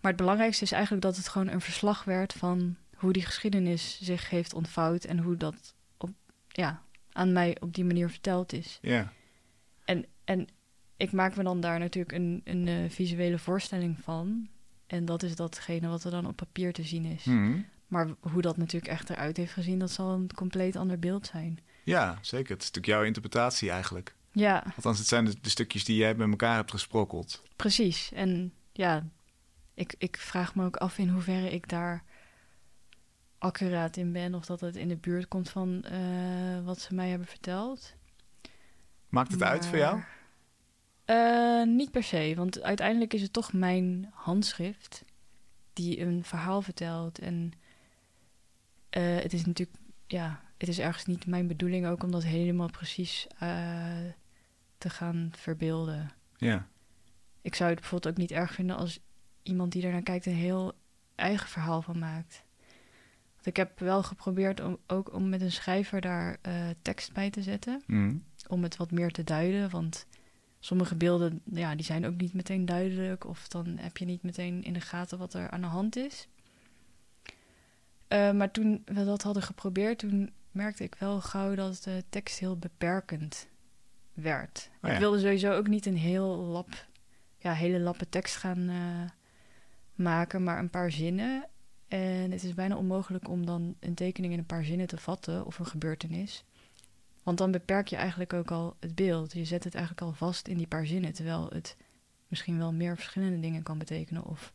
[0.02, 4.00] Maar het belangrijkste is eigenlijk dat het gewoon een verslag werd van hoe die geschiedenis
[4.02, 6.10] zich heeft ontvouwd en hoe dat op,
[6.48, 8.80] ja, aan mij op die manier verteld is.
[8.82, 9.14] Ja,
[9.86, 10.48] En, en
[10.98, 14.50] ik maak me dan daar natuurlijk een, een eh, visuele voorstelling van.
[14.88, 17.24] En dat is datgene wat er dan op papier te zien is.
[17.24, 17.60] Mhm.
[17.90, 21.60] Maar hoe dat natuurlijk echt eruit heeft gezien, dat zal een compleet ander beeld zijn.
[21.84, 22.54] ja zeker.
[22.54, 24.16] Het is natuurlijk jouw interpretatie eigenlijk.
[24.32, 27.44] Ja, Althans, het zijn de, de stukjes die jij bij elkaar hebt gesprokkeld.
[27.56, 28.12] precies.
[28.12, 29.06] En ja,
[29.74, 32.04] ik, ik vraag me ook af in hoeverre ik daar
[33.38, 34.36] accuraat in ben.
[34.36, 37.94] Of dat het in de buurt komt van eh, wat ze mij hebben verteld.
[39.10, 40.02] Maakt het uit voor jou?
[41.06, 45.04] Eh, niet per se, want uiteindelijk is het toch mijn handschrift
[45.74, 47.20] die een verhaal vertelt.
[47.20, 47.52] En
[48.90, 52.70] eh, het is natuurlijk, ja, het is ergens niet mijn bedoeling ook om dat helemaal
[52.72, 53.98] precies eh,
[54.78, 56.12] te gaan verbeelden.
[56.38, 56.68] Ja.
[57.42, 59.00] Ik zou het bijvoorbeeld ook niet erg vinden als
[59.44, 60.74] iemand die ernaar kijkt een heel
[61.16, 62.44] eigen verhaal van maakt.
[63.34, 67.30] Want ik heb wel geprobeerd om ook om met een schrijver daar eh, tekst bij
[67.30, 68.16] te zetten Mhm.
[68.48, 69.70] om het wat meer te duiden.
[69.70, 70.06] Want
[70.60, 73.26] sommige beelden, ja, die zijn ook niet meteen duidelijk.
[73.26, 76.28] Of dan heb je niet meteen in de gaten wat er aan de hand is.
[78.10, 82.40] Eh, maar toen we dat hadden geprobeerd, toen merkte ik wel gauw dat de tekst
[82.40, 83.48] heel beperkend
[84.14, 84.70] werd.
[84.82, 84.94] Oh ja.
[84.94, 86.88] Ik wilde sowieso ook niet een heel lap,
[87.38, 89.10] ja, hele lappe tekst gaan eh,
[89.96, 91.48] maken, maar een paar zinnen.
[91.88, 95.46] En het is bijna onmogelijk om dan een tekening in een paar zinnen te vatten
[95.46, 96.44] of een gebeurtenis.
[97.24, 99.34] Want dan beperk je eigenlijk ook al het beeld.
[99.34, 101.76] Je zet het eigenlijk al vast in die paar zinnen, terwijl het
[102.28, 104.26] misschien wel meer verschillende dingen kan betekenen.
[104.26, 104.54] Of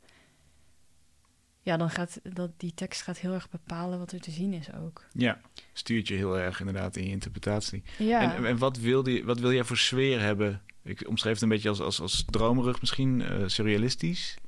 [1.65, 4.73] ja, dan gaat dat, die tekst gaat heel erg bepalen wat er te zien is
[4.73, 5.05] ook.
[5.13, 5.41] Ja,
[5.73, 7.83] stuurt je heel erg inderdaad in je interpretatie.
[7.99, 10.63] Ja, En, en wat, wil die, wat wil jij voor sfeer hebben?
[10.83, 14.39] Ik omschreef het een beetje als, als, als dromerig misschien, eh, surrealistisch.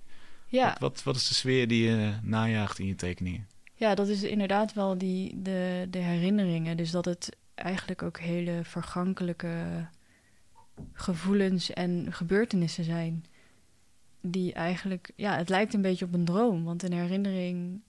[0.46, 0.68] ja.
[0.68, 3.46] Wat, wat, wat is de sfeer die je najaagt in je tekeningen?
[3.76, 6.76] ja, dat is inderdaad wel die, de, de herinneringen.
[6.76, 9.86] Dus dat het eigenlijk ook hele vergankelijke
[10.92, 13.24] gevoelens en gebeurtenissen zijn.
[14.30, 16.64] Die eigenlijk, ja, het lijkt een beetje op een droom.
[16.64, 17.80] Want een herinnering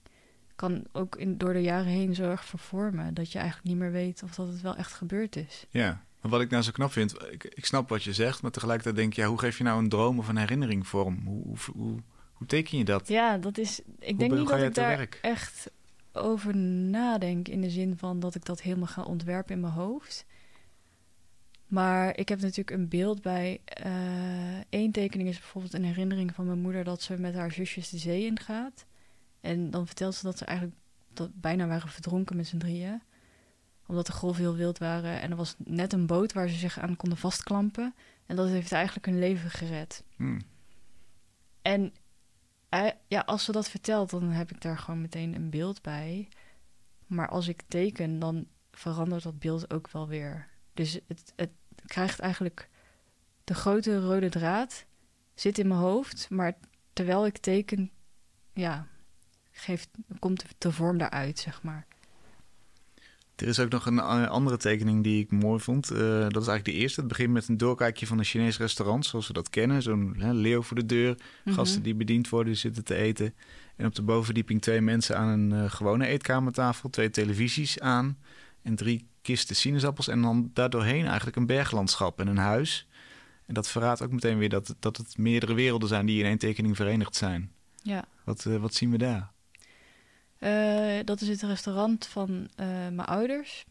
[0.54, 3.14] kan ook in, door de jaren heen zo erg vervormen.
[3.14, 5.66] Dat je eigenlijk niet meer weet of dat het wel echt gebeurd is.
[5.70, 8.50] Ja, maar wat ik nou zo knap vind, ik, ik snap wat je zegt, maar
[8.50, 11.22] tegelijkertijd denk ik, ja, hoe geef je nou een droom of een herinnering vorm?
[11.24, 11.98] Hoe, hoe, hoe,
[12.32, 13.08] hoe teken je dat?
[13.08, 13.80] Ja, dat is.
[13.98, 15.18] Ik denk niet dat ik daar werk?
[15.22, 15.70] echt
[16.12, 20.24] over nadenk in de zin van dat ik dat helemaal ga ontwerpen in mijn hoofd.
[21.68, 23.60] Maar ik heb natuurlijk een beeld bij.
[23.64, 27.88] eh één tekening is bijvoorbeeld een herinnering van mijn moeder dat ze met haar zusjes
[27.88, 28.86] de zee ingaat.
[29.40, 30.78] En dan vertelt ze dat ze eigenlijk
[31.12, 33.02] dat bijna waren verdronken met z'n drieën.
[33.86, 35.20] Omdat de golven heel wild waren.
[35.20, 37.94] En er was net een boot waar ze zich aan konden vastklampen.
[38.26, 40.04] En dat heeft eigenlijk hun leven gered.
[40.16, 40.40] Hm.
[41.62, 41.92] En
[42.68, 46.28] eh, ja, als ze dat vertelt, dan heb ik daar gewoon meteen een beeld bij.
[47.06, 50.48] Maar als ik teken, dan verandert dat beeld ook wel weer.
[50.78, 51.50] Dus het, het
[51.86, 52.68] krijgt eigenlijk
[53.44, 54.86] de grote rode draad
[55.34, 56.52] zit in mijn hoofd, maar
[56.92, 57.90] terwijl ik teken,
[58.52, 58.86] ja,
[59.50, 59.88] geeft,
[60.18, 61.86] komt de vorm daaruit, zeg maar.
[63.36, 65.90] Er is ook nog een eh, andere tekening die ik mooi vond.
[65.90, 67.00] Eh, dat is eigenlijk de eerste.
[67.00, 69.82] Het begint met een doorkijkje van een Chinees restaurant, zoals we dat kennen.
[69.82, 71.84] Zo'n leeuw voor de deur, gasten Mhm.
[71.84, 73.34] die bediend worden, zitten te eten.
[73.76, 78.18] En op de bovenverdieping twee mensen aan een eh, gewone eetkamertafel, twee televisies aan
[78.62, 80.08] en drie kisten sinaasappels.
[80.08, 82.88] En dan daardoorheen eigenlijk een berglandschap en een huis.
[83.46, 86.26] En dat verraadt ook meteen weer dat, het- dat het meerdere werelden zijn die in
[86.26, 87.52] één tekening verenigd zijn.
[87.82, 88.04] Ja.
[88.24, 89.30] Wat, eh, wat zien we daar?
[90.38, 93.64] Eh, dat is het restaurant van eh, mijn ouders.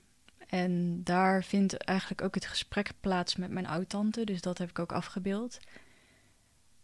[0.47, 4.23] En daar vindt eigenlijk ook het gesprek plaats met mijn oud-tante.
[4.23, 5.57] Dus dat heb ik ook afgebeeld.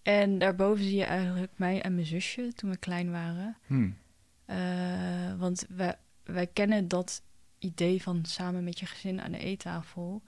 [0.02, 3.58] En daarboven zie je eigenlijk mij en mijn zusje toen we klein waren.
[3.68, 3.90] Hm.
[4.46, 4.58] Eh,
[5.38, 7.22] want wij, wij kennen dat
[7.64, 10.22] idee van samen met je gezin aan de eettafel.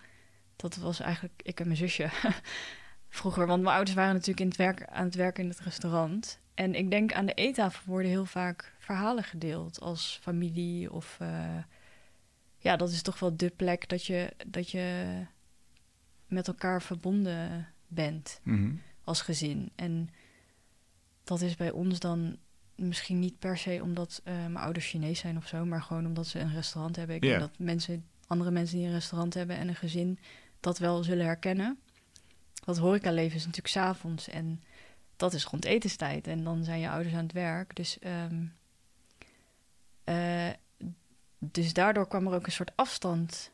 [0.56, 2.10] Dat was eigenlijk ik en mijn zusje
[3.10, 3.48] vroeger.
[3.48, 6.40] Want mijn ouders waren natuurlijk in het werk, aan het werken in het restaurant.
[6.54, 10.92] En ik denk aan de eettafel worden heel vaak verhalen gedeeld als familie.
[10.92, 11.58] Of eh,
[12.58, 15.06] ja, dat is toch wel de plek dat je, dat je
[16.28, 18.72] met elkaar verbonden bent Mhm.
[19.04, 19.72] als gezin.
[19.76, 20.10] En
[21.24, 22.38] dat is bij ons dan
[22.76, 26.28] misschien niet per se omdat eh, mijn ouders Chinees zijn of zo, maar gewoon omdat
[26.28, 27.16] ze een restaurant hebben.
[27.16, 30.20] Ik denk dat mensen, andere mensen die een restaurant hebben en een gezin
[30.60, 31.80] dat wel zullen herkennen.
[32.66, 34.62] Dat horecaleven is natuurlijk s'avonds en
[35.16, 36.28] dat is rond etenstijd.
[36.28, 37.76] En dan zijn je ouders aan het werk.
[37.76, 38.46] Dus, ehm,
[40.04, 40.50] eh,
[41.40, 43.52] dus daardoor kwam er ook een soort afstand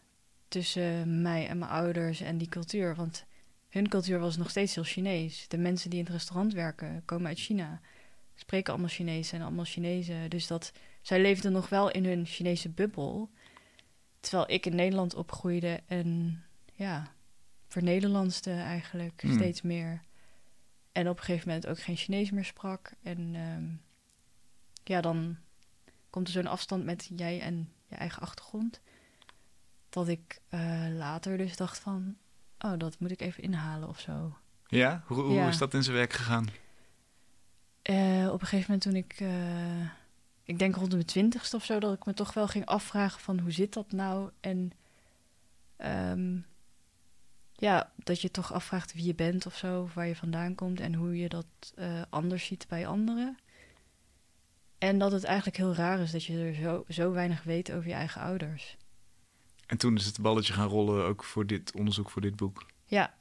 [0.48, 2.96] tussen mij en mijn ouders en die cultuur.
[2.96, 3.26] Want
[3.70, 5.48] hun cultuur was nog steeds heel Chinees.
[5.48, 7.82] De mensen die in het restaurant werken komen uit China.
[8.42, 10.30] Spreken allemaal Chinees, zijn allemaal Chinezen.
[10.30, 13.30] Dus dat, zij leefden nog wel in hun Chinese bubbel.
[14.20, 16.42] Terwijl ik in Nederland opgroeide en
[16.74, 17.14] ja,
[17.68, 19.34] vernederlandste eigenlijk Hmm.
[19.34, 20.02] steeds meer.
[20.92, 22.92] En op een gegeven moment ook geen Chinees meer sprak.
[23.04, 23.66] En ehm,
[24.84, 25.38] ja, dan
[26.10, 28.82] komt er zo'n afstand met jij en je eigen achtergrond.
[29.90, 32.16] Dat ik eh, later dus dacht van...
[32.60, 34.38] oh, dat moet ik even inhalen of zo.
[34.68, 35.04] Ja?
[35.06, 35.48] Hoe, hoe Ja.
[35.48, 36.48] is dat in zijn werk gegaan?
[37.82, 39.90] Eh, op een gegeven moment toen ik, eh,
[40.44, 43.40] ik denk rond mijn twintigste of zo, dat ik me toch wel ging afvragen van
[43.40, 44.30] hoe zit dat nou?
[44.40, 44.72] En
[45.76, 46.38] ehm,
[47.54, 50.80] ja, dat je toch afvraagt wie je bent of zo, of waar je vandaan komt
[50.80, 53.38] en hoe je dat eh, anders ziet bij anderen.
[54.78, 57.88] En dat het eigenlijk heel raar is dat je er zo, zo weinig weet over
[57.88, 58.78] je eigen ouders.
[59.66, 62.66] En toen is het balletje gaan rollen ook voor dit onderzoek, voor dit boek.
[62.86, 63.14] Ja,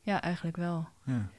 [0.00, 0.88] ja, eigenlijk wel.
[1.04, 1.30] Ja.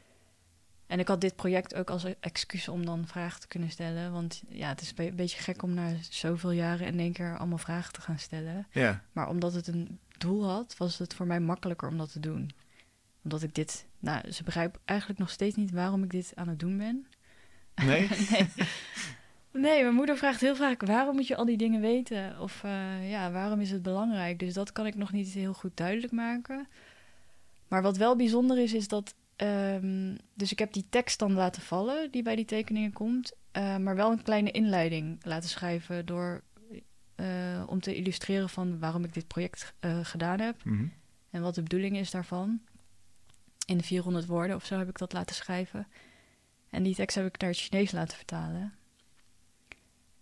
[0.87, 4.11] En ik had dit project ook als excuus om dan vragen te kunnen stellen.
[4.11, 7.37] Want ja, het is een be- beetje gek om na zoveel jaren in één keer
[7.37, 8.67] allemaal vragen te gaan stellen.
[8.71, 9.03] Ja.
[9.11, 12.51] Maar omdat het een doel had, was het voor mij makkelijker om dat te doen.
[13.23, 13.85] Omdat ik dit...
[13.99, 17.07] Nou, ze begrijpen eigenlijk nog steeds niet waarom ik dit aan het doen ben.
[17.75, 18.09] Nee?
[18.31, 18.47] nee.
[19.51, 20.85] nee, mijn moeder vraagt heel vaak...
[20.85, 22.39] waarom moet je al die dingen weten?
[22.39, 24.39] Of eh, ja, waarom is het belangrijk?
[24.39, 26.67] Dus dat kan ik nog niet heel goed duidelijk maken.
[27.67, 29.13] Maar wat wel bijzonder is, is dat...
[29.35, 32.11] ehm, dus ik heb die tekst dan laten vallen...
[32.11, 33.33] die bij die tekeningen komt...
[33.51, 36.05] eh, maar wel een kleine inleiding laten schrijven...
[36.05, 36.43] door
[37.15, 40.63] eh, om te illustreren van waarom ik dit project eh, gedaan heb...
[40.63, 40.87] Mhm.
[41.29, 42.61] en wat de bedoeling is daarvan.
[43.65, 45.87] In de 400 woorden of zo heb ik dat laten schrijven.
[46.69, 48.73] En die tekst heb ik naar het Chinees laten vertalen.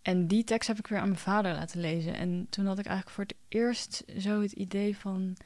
[0.02, 2.14] En die tekst heb ik weer aan mijn vader laten lezen.
[2.16, 5.38] En toen had ik eigenlijk voor het eerst zo het idee van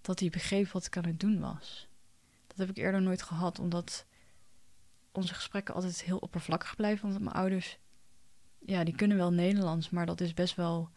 [0.00, 1.85] dat hij begreep wat ik aan het doen was.
[2.56, 4.06] Dat heb ik eerder nooit gehad, omdat
[5.12, 7.06] onze gesprekken altijd heel oppervlakkig blijven.
[7.06, 7.78] Omdat mijn ouders,
[8.58, 10.90] ja, die kunnen wel Nederlands, maar dat is best wel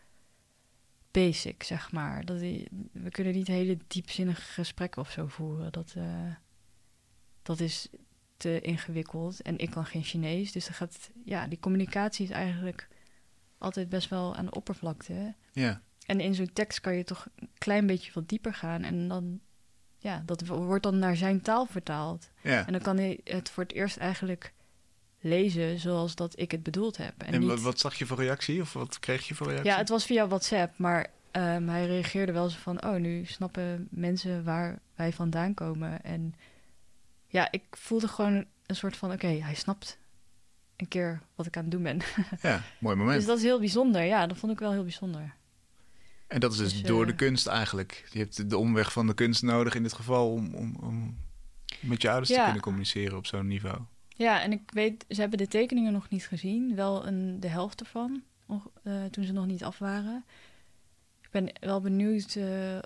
[1.12, 2.26] basic, zeg maar.
[2.26, 5.72] Dat die, we kunnen niet hele diepzinnige gesprekken of zo voeren.
[5.72, 6.34] Dat, eh,
[7.42, 7.90] dat is
[8.38, 9.42] te ingewikkeld.
[9.42, 10.52] En ik kan geen Chinees.
[10.52, 12.88] Dus dan gaat, ja, die communicatie is eigenlijk
[13.58, 15.36] altijd best wel aan de oppervlakte.
[15.52, 15.82] Ja.
[16.06, 18.84] En in zo'n tekst kan je toch een klein beetje wat dieper gaan.
[18.84, 19.40] En dan,
[20.00, 22.30] ja, dat wordt dan naar zijn taal vertaald.
[22.42, 22.66] Ja.
[22.66, 24.54] En dan kan hij het voor het eerst eigenlijk
[25.20, 27.14] lezen zoals dat ik het bedoeld heb.
[27.18, 27.50] En, En niet...
[27.50, 28.62] wat, wat zag je voor reactie?
[28.62, 29.70] Of wat kreeg je voor reactie?
[29.70, 32.84] Ja, het was via WhatsApp, maar ehm, hij reageerde wel zo van...
[32.86, 36.04] oh, nu snappen mensen waar wij vandaan komen.
[36.04, 36.36] En
[37.28, 39.12] ja, ik voelde gewoon een soort van...
[39.12, 39.98] oké, hij snapt
[40.76, 42.02] een keer wat ik aan het doen ben.
[42.42, 43.18] Ja, mooi moment.
[43.18, 44.04] dus dat is heel bijzonder.
[44.04, 45.34] Ja, dat vond ik wel heel bijzonder.
[46.30, 48.08] En dat is dus Dus, door eh, de kunst eigenlijk.
[48.12, 51.18] Je hebt de omweg van de kunst nodig in dit geval om, om, om
[51.80, 53.80] met je ouders te kunnen communiceren op zo'n niveau.
[54.08, 56.76] Ja, en ik weet, ze hebben de tekeningen nog niet gezien.
[56.76, 58.24] Wel een, de helft ervan,
[58.84, 60.26] eh, toen ze nog niet af waren.
[61.22, 62.80] Ik ben wel benieuwd eh,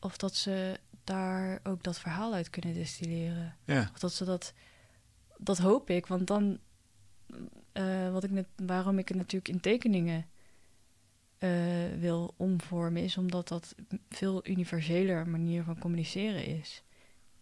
[0.00, 3.56] of dat ze daar ook dat verhaal uit kunnen destilleren.
[3.64, 4.52] Ja, Of dat ze dat...
[5.36, 6.58] Dat hoop ik, want dan...
[8.12, 10.26] wat ik net, waarom ik het natuurlijk in tekeningen
[11.42, 13.02] eh, wil omvormen...
[13.02, 16.82] is omdat dat een veel universeler manier van communiceren is.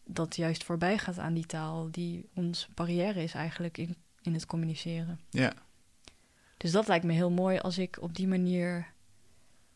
[0.04, 1.90] Dat juist voorbij gaat aan die taal...
[1.90, 5.20] die ons barrière is eigenlijk in, in het communiceren.
[5.30, 5.52] ja.
[6.56, 8.92] Dus dat lijkt me heel mooi als ik op die manier...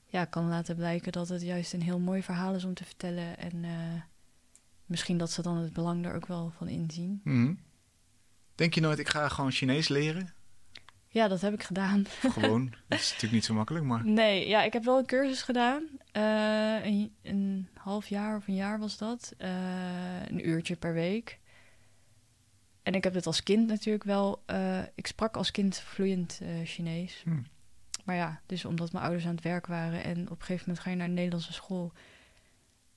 [0.06, 3.38] Ja, kan laten blijken dat het juist een heel mooi verhaal is om te vertellen.
[3.38, 4.00] En eh,
[4.86, 7.20] misschien dat ze dan het belang er ook wel van inzien.
[7.24, 7.54] Mhm.
[8.54, 10.34] Denk je nooit, ik ga gewoon Chinees leren?
[11.14, 12.06] Ja, dat heb ik gedaan.
[12.06, 12.64] Gewoon.
[12.88, 14.06] dat is natuurlijk niet zo makkelijk, maar...
[14.06, 15.82] Nee, ja, ik heb wel een cursus gedaan.
[16.12, 19.34] Eh, een, een half jaar of een jaar was dat.
[19.38, 21.38] Eh, een uurtje per week.
[22.82, 24.42] En ik heb het als kind natuurlijk wel...
[24.46, 27.22] eh, ik sprak als kind vloeiend Chinees.
[27.24, 27.42] Hm.
[28.04, 30.04] Maar ja, dus omdat mijn ouders aan het werk waren...
[30.04, 31.92] en op een gegeven moment ga je naar een Nederlandse school...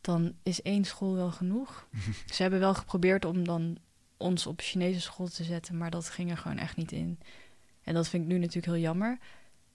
[0.02, 1.88] dan is één school wel genoeg.
[2.34, 3.78] Ze hebben wel geprobeerd om dan
[4.18, 5.78] ons op Chinese school te zetten...
[5.78, 7.20] maar dat ging er gewoon echt niet in.
[7.88, 9.18] En dat vind ik nu natuurlijk heel jammer.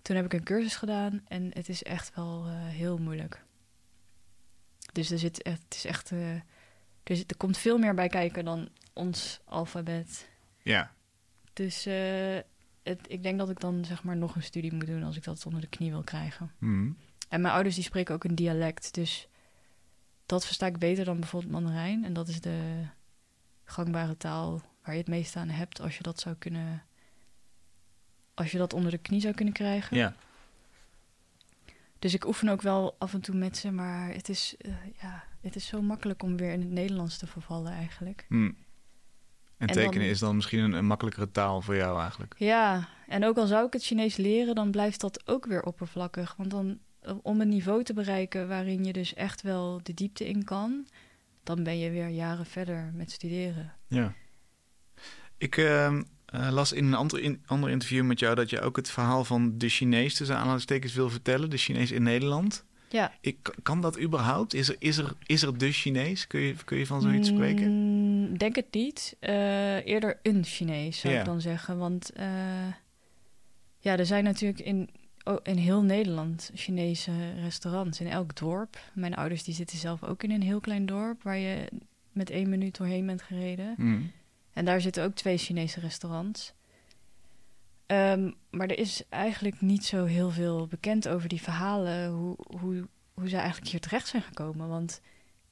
[0.03, 3.45] Toen heb ik een cursus gedaan en het is echt wel eh, heel moeilijk.
[4.93, 6.35] Dus er, zit echt, het is echt, eh,
[7.03, 10.29] er, zit- er komt veel meer bij kijken dan ons alfabet.
[10.63, 10.93] Ja,
[11.53, 12.39] Dus eh,
[12.83, 15.25] het, ik denk dat ik dan zeg maar nog een studie moet doen als ik
[15.25, 16.53] dat onder de knie wil krijgen.
[16.59, 16.91] Mhm.
[17.29, 19.29] En mijn ouders die spreken ook een dialect, dus
[20.27, 22.05] dat versta ik beter dan bijvoorbeeld Mandarijn.
[22.05, 22.85] En dat is de
[23.65, 26.83] gangbare taal waar je het meest aan hebt als je dat zou kunnen,
[28.35, 29.97] als je dat onder de knie zou kunnen krijgen.
[29.97, 30.15] ja.
[31.99, 34.73] Dus ik oefen ook wel af en toe met ze, maar het is, eh,
[35.03, 38.25] ja, het is zo makkelijk om weer in het Nederlands te vervallen eigenlijk.
[38.29, 38.45] Hm.
[38.45, 38.55] En
[39.57, 42.35] En tekenen dan- is dan misschien een, een makkelijkere taal voor jou eigenlijk.
[42.39, 46.35] Ja, en ook al zou ik het Chinees leren, dan blijft dat ook weer oppervlakkig.
[46.37, 50.29] Want dan, eh, om een niveau te bereiken waarin je dus echt wel de diepte
[50.29, 50.87] in kan,
[51.43, 53.73] dan ben je weer jaren verder met studeren.
[53.87, 54.15] Ja.
[55.39, 56.03] Ik ehm,
[56.33, 59.25] eh, las in een ander, in, ander interview met jou dat je ook het verhaal
[59.25, 61.51] van de Chinees tussen aanhalingstekens wil vertellen.
[61.51, 62.65] De Chinees in Nederland.
[62.89, 63.13] Ja.
[63.21, 64.55] Ik, kan dat überhaupt?
[64.55, 66.27] Is er, is, er, is er de Chinees?
[66.27, 67.71] Kun je, kun je van zoiets spreken?
[67.71, 69.17] Mm, denk het niet.
[69.21, 71.79] Eh, eerder een Chinees, zou ik dan zeggen.
[71.79, 72.27] Want eh,
[73.79, 74.89] ja, er zijn natuurlijk in,
[75.25, 77.13] oh, in heel Nederland Chinese
[77.43, 78.01] restaurants.
[78.01, 78.79] In elk dorp.
[78.93, 81.23] Mijn ouders die zitten zelf ook in een heel klein dorp...
[81.23, 81.69] waar je
[82.13, 83.75] met één minuut doorheen bent gereden.
[83.77, 84.11] Hmm.
[84.53, 86.53] En daar zitten ook twee Chinese restaurants.
[87.87, 92.89] Ehm, maar er is eigenlijk niet zo heel veel bekend over die verhalen, hoe, hoe,
[93.15, 94.69] hoe ze eigenlijk hier terecht zijn gekomen.
[94.69, 95.01] Want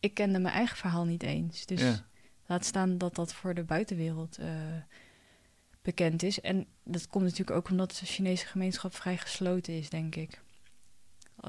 [0.01, 1.67] ik kende mijn eigen verhaal niet eens.
[1.67, 2.05] Dus Ja.
[2.47, 4.49] laat staan dat dat voor de buitenwereld eh,
[5.83, 6.41] bekend is.
[6.41, 10.41] En dat komt natuurlijk ook omdat de Chinese gemeenschap vrij gesloten is, denk ik.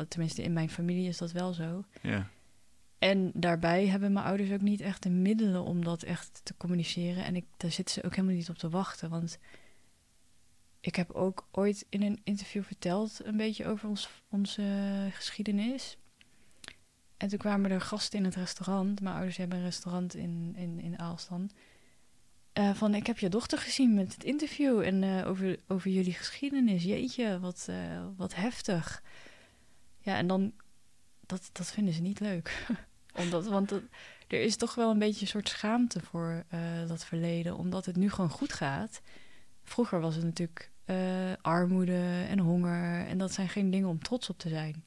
[0.08, 1.84] Tenminste, in mijn familie is dat wel zo.
[2.02, 2.30] Ja.
[3.02, 7.24] En daarbij hebben mijn ouders ook niet echt de middelen om dat echt te communiceren.
[7.24, 9.10] En ik, daar zitten ze ook helemaal niet op te wachten.
[9.10, 9.38] Want
[10.80, 14.64] ik heb ook ooit in een interview verteld een beetje over ons, onze
[15.12, 15.98] geschiedenis.
[17.18, 19.02] En toen kwamen er gasten in het restaurant.
[19.02, 21.52] Mijn ouders hebben een restaurant in, in, in Aalstan.
[22.54, 26.14] Eh, van, ik heb je dochter gezien met het interview en eh, over, over jullie
[26.14, 26.84] geschiedenis.
[26.84, 29.04] Jeetje, wat, eh, wat heftig.
[30.00, 30.54] Ja, en dan,
[31.26, 32.66] dat, dat vinden ze niet leuk.
[33.12, 33.82] omdat, want dat-
[34.28, 37.96] er is toch wel een beetje een soort schaamte voor eh, dat verleden, omdat het
[37.96, 39.02] nu gewoon goed gaat.
[39.64, 40.96] Vroeger was het natuurlijk eh,
[41.42, 44.84] armoede en honger en dat zijn geen dingen om trots op te zijn.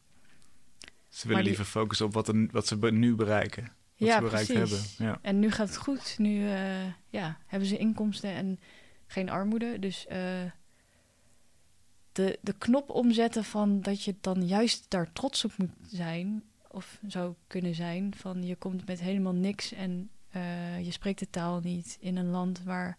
[1.08, 3.62] Ze willen die- liever focussen op wat, er, wat ze nu bereiken.
[3.62, 4.96] Wat ja, ze bereikt precies.
[4.98, 5.06] hebben.
[5.12, 5.18] Ja.
[5.22, 6.14] En nu gaat het goed.
[6.18, 8.60] Nu eh, ja, hebben ze inkomsten en
[9.06, 9.78] geen armoede.
[9.78, 10.06] Dus
[12.12, 16.42] de, de knop omzetten van dat je dan juist daar trots op moet zijn,
[16.74, 21.30] of zou kunnen zijn, van je komt met helemaal niks en eh, je spreekt de
[21.30, 22.98] taal niet in een land waar.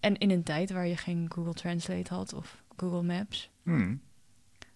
[0.00, 3.50] En in een tijd waar je geen Google Translate had of Google Maps.
[3.62, 4.00] Hmm.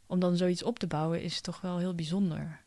[0.07, 2.61] Om dan zoiets op te bouwen is toch wel heel bijzonder.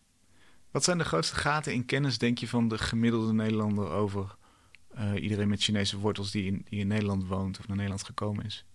[0.72, 4.36] Wat zijn de grootste gaten in kennis, denk je, van de gemiddelde Nederlander over
[4.96, 8.46] eh, iedereen met Chinese wortels die in, die in Nederland woont of naar Nederland gekomen
[8.46, 8.66] is?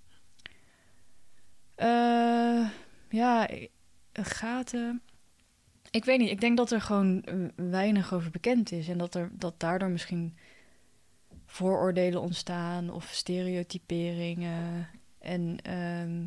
[1.75, 2.69] Eh,
[3.09, 3.49] ja,
[4.13, 5.03] gaten.
[5.91, 6.31] Ik weet niet.
[6.31, 8.89] Ik denk dat er gewoon eh, weinig over bekend is.
[8.89, 10.37] En dat, er, dat daardoor misschien
[11.47, 14.89] vooroordelen ontstaan of stereotyperingen.
[15.19, 16.27] En ehm,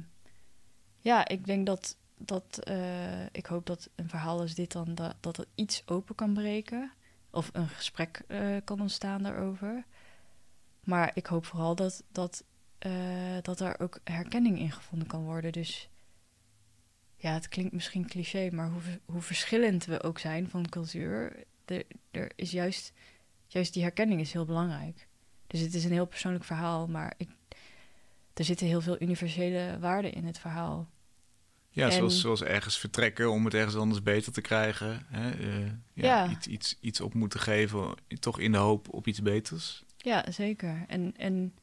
[0.97, 5.15] ja, ik denk dat, dat eh, ik hoop dat een verhaal als dit dan dat,
[5.19, 6.91] dat iets open kan breken.
[7.31, 9.85] Of een gesprek eh, kan ontstaan daarover.
[10.83, 12.43] Maar ik hoop vooral dat, dat
[13.41, 15.51] dat daar ook herkenning in gevonden kan worden.
[15.51, 15.89] Dus
[17.23, 21.83] ja, het klinkt misschien cliché, maar hoe, hoe verschillend we ook zijn van cultuur, er,
[22.11, 22.93] er is juist,
[23.47, 25.07] juist die herkenning is heel belangrijk.
[25.47, 27.29] Dus het is een heel persoonlijk verhaal, maar ik,
[28.33, 30.89] er zitten heel veel universele waarden in het verhaal.
[31.69, 35.05] Ja, En- zoals, zoals ergens vertrekken om het ergens anders beter te krijgen.
[35.09, 35.31] Hè?
[35.31, 36.29] eh, ja, Ja.
[36.29, 39.83] Iets, iets, iets op moeten geven, toch in de hoop op iets beters.
[39.97, 40.83] Ja, zeker.
[40.87, 41.53] En, en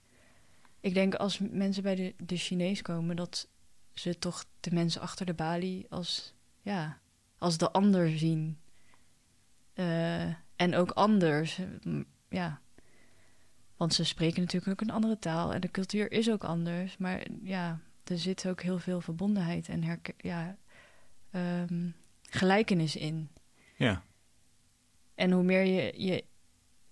[0.80, 3.48] ik denk als mensen bij de, de Chinees komen, dat
[3.94, 6.98] ze toch de mensen achter de balie als, ja,
[7.38, 8.58] als de ander zien.
[9.72, 10.24] Eh,
[10.56, 11.58] en ook anders.
[11.58, 12.60] eh, m- Ja.
[13.76, 16.96] Want ze spreken natuurlijk ook een andere taal en de cultuur is ook anders.
[16.96, 20.56] Maar ja, er zit ook heel veel verbondenheid en ja,
[21.30, 21.88] ehm,
[22.22, 23.28] gelijkenis in.
[23.76, 24.02] Ja,
[25.14, 26.24] En hoe meer je je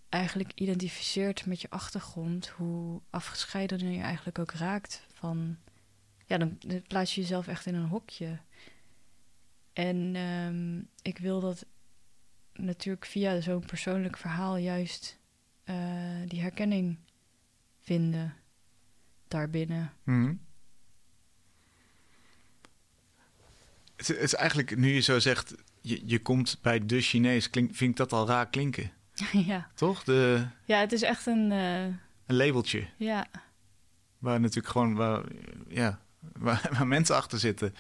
[0.09, 5.57] eigenlijk identificeert met je achtergrond, hoe afgescheidener je eigenlijk ook raakt van.
[6.29, 8.39] Ja, dan dan plaats je jezelf echt in een hokje.
[9.73, 11.67] En ehm, ik wil dat
[12.53, 15.19] natuurlijk via zo'n persoonlijk verhaal juist
[15.65, 15.77] eh,
[16.27, 16.99] die herkenning
[17.81, 18.35] vinden
[19.29, 19.93] daarbinnen.
[20.03, 20.35] Mhm.
[23.97, 27.75] Het, het is eigenlijk, nu je zo zegt, je, je komt bij de Chinees, klink,
[27.75, 28.91] vind ik dat al raar klinken.
[29.33, 29.71] ja.
[29.75, 30.05] Toch?
[30.05, 31.53] De, ja, het is echt een.
[31.53, 31.85] eh,
[32.27, 32.87] een labeltje.
[32.97, 33.27] ja,
[34.19, 35.25] Waar natuurlijk gewoon waar,
[35.69, 36.01] ja,
[36.39, 37.75] waar, waar mensen achter zitten.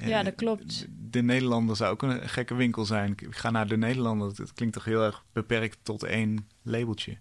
[0.00, 0.80] En Ja, dat klopt.
[0.80, 3.10] De, de Nederlander zou ook een gekke winkel zijn.
[3.10, 4.34] Ik ga naar de Nederlander.
[4.34, 7.16] Dat klinkt toch heel erg beperkt tot één labeltje.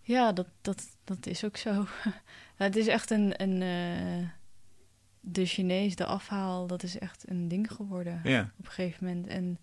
[0.00, 1.86] Ja, dat, dat, dat is ook zo.
[2.56, 3.42] het is echt een.
[3.42, 4.28] een eh,
[5.20, 9.26] de Chinees, de afhaal, dat is echt een ding geworden Ja, op een gegeven moment.
[9.26, 9.58] En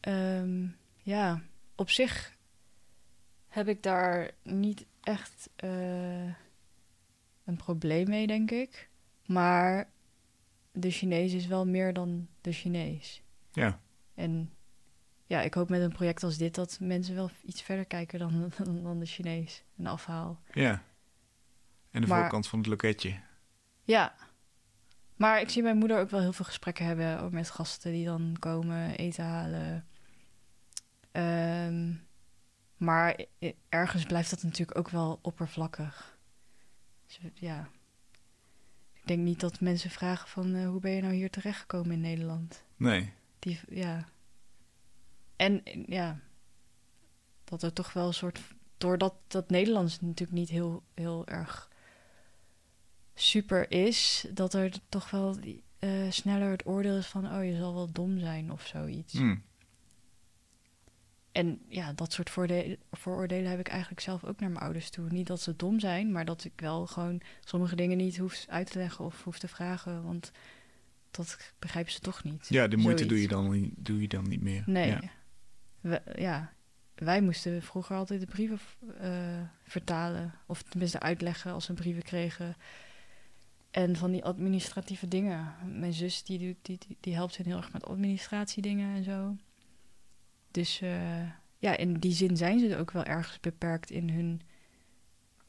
[0.00, 0.66] ehm,
[1.02, 1.42] ja,
[1.74, 2.36] op zich
[3.48, 6.32] heb ik daar niet echt eh,
[7.50, 8.88] een probleem mee, denk ik.
[9.26, 9.90] Maar
[10.72, 13.22] de Chinees is wel meer dan de Chinees.
[13.52, 13.80] ja.
[14.14, 14.52] En
[15.26, 18.50] ja, ik hoop met een project als dit dat mensen wel iets verder kijken dan,
[18.64, 19.64] dan, dan de Chinees.
[19.76, 20.40] Een afhaal.
[20.52, 20.82] ja.
[21.90, 23.20] En de Maar- voorkant van het loketje.
[23.84, 24.14] Ja,
[25.16, 28.04] Maar ik zie mijn moeder ook wel heel veel gesprekken hebben ook met gasten die
[28.04, 29.86] dan komen eten halen.
[31.12, 31.92] Ehm,
[32.76, 36.18] maar i- ergens blijft dat natuurlijk ook wel oppervlakkig.
[37.34, 37.68] Ja.
[38.92, 42.00] Ik denk niet dat mensen vragen van eh, hoe ben je nou hier terechtgekomen in
[42.00, 42.62] Nederland?
[42.76, 43.12] Nee.
[43.38, 44.08] Die, ja.
[45.36, 46.20] En ja,
[47.44, 48.40] dat er toch wel een soort.
[48.78, 51.70] Doordat dat Nederlands natuurlijk niet heel, heel erg
[53.14, 55.36] super is, dat er toch wel
[55.78, 59.12] eh, sneller het oordeel is van: oh, je zal wel dom zijn of zoiets.
[59.12, 59.42] Hmm.
[61.32, 62.30] En ja, dat soort
[62.92, 65.06] vooroordelen heb ik eigenlijk zelf ook naar mijn ouders toe.
[65.10, 68.70] Niet dat ze dom zijn, maar dat ik wel gewoon sommige dingen niet hoef uit
[68.70, 70.30] te leggen of hoef te vragen, want
[71.10, 72.46] dat begrijpen ze toch niet.
[72.48, 73.28] Ja, de moeite Zoiets.
[73.28, 74.62] doe je, dan, niet- doe je dan niet meer.
[74.66, 74.88] Nee.
[74.88, 75.00] Ja.
[75.80, 76.52] We- ja.
[76.94, 78.58] Wij moesten vroeger altijd de brieven
[79.00, 80.34] eh, vertalen.
[80.46, 82.56] Of tenminste uitleggen als we brieven kregen.
[83.70, 85.54] En van die administratieve dingen.
[85.78, 89.36] Mijn zus die, die, die helpt hen heel erg met administratiedingen en zo.
[90.50, 91.28] Dus eh,
[91.58, 94.40] ja, in die zin zijn ze ook wel ergens beperkt in hun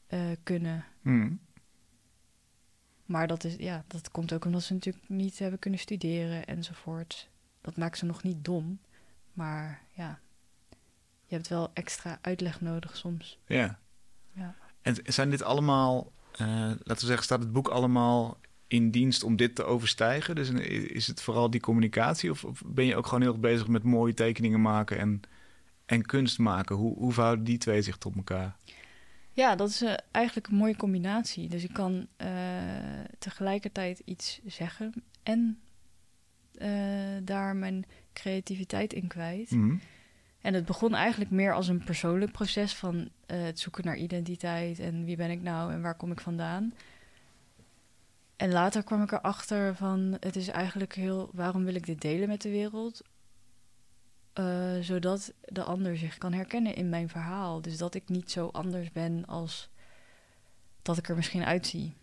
[0.06, 0.84] eh, kunnen.
[1.02, 1.40] Hmm.
[3.06, 7.30] Maar dat, is, ja, dat komt ook omdat ze natuurlijk niet hebben kunnen studeren enzovoort.
[7.60, 8.80] Dat maakt ze nog niet dom.
[9.32, 10.20] Maar ja,
[11.26, 13.38] je hebt wel extra uitleg nodig soms.
[13.46, 13.78] Ja.
[14.32, 14.54] Ja.
[14.82, 18.38] En zijn dit allemaal, eh, laten we zeggen, staat het boek allemaal
[18.72, 20.34] in dienst om dit te overstijgen?
[20.34, 22.30] Dus is het vooral die communicatie?
[22.30, 25.20] Of, of ben je ook gewoon heel erg bezig met mooie tekeningen maken en,
[25.86, 26.76] en kunst maken?
[26.76, 28.56] Hoe, hoe verhouden die twee zich tot elkaar?
[29.32, 31.48] Ja, dat is eh, eigenlijk een mooie combinatie.
[31.48, 32.28] Dus ik kan eh,
[33.18, 34.92] tegelijkertijd iets zeggen
[35.22, 35.58] en
[36.54, 36.70] eh,
[37.22, 39.50] daar mijn creativiteit in kwijt.
[39.50, 39.76] Mhm.
[40.40, 45.04] En het begon eigenlijk meer als een persoonlijk proces van het zoeken naar identiteit en
[45.04, 46.72] wie ben ik nou en waar kom ik vandaan.
[48.42, 52.28] En later kwam ik erachter van het is eigenlijk heel, waarom wil ik dit delen
[52.28, 53.02] met de wereld?
[54.32, 57.60] Eh, zodat de ander zich kan herkennen in mijn verhaal.
[57.60, 59.70] Dus dat ik niet zo anders ben als
[60.82, 61.94] dat ik er misschien uitzie,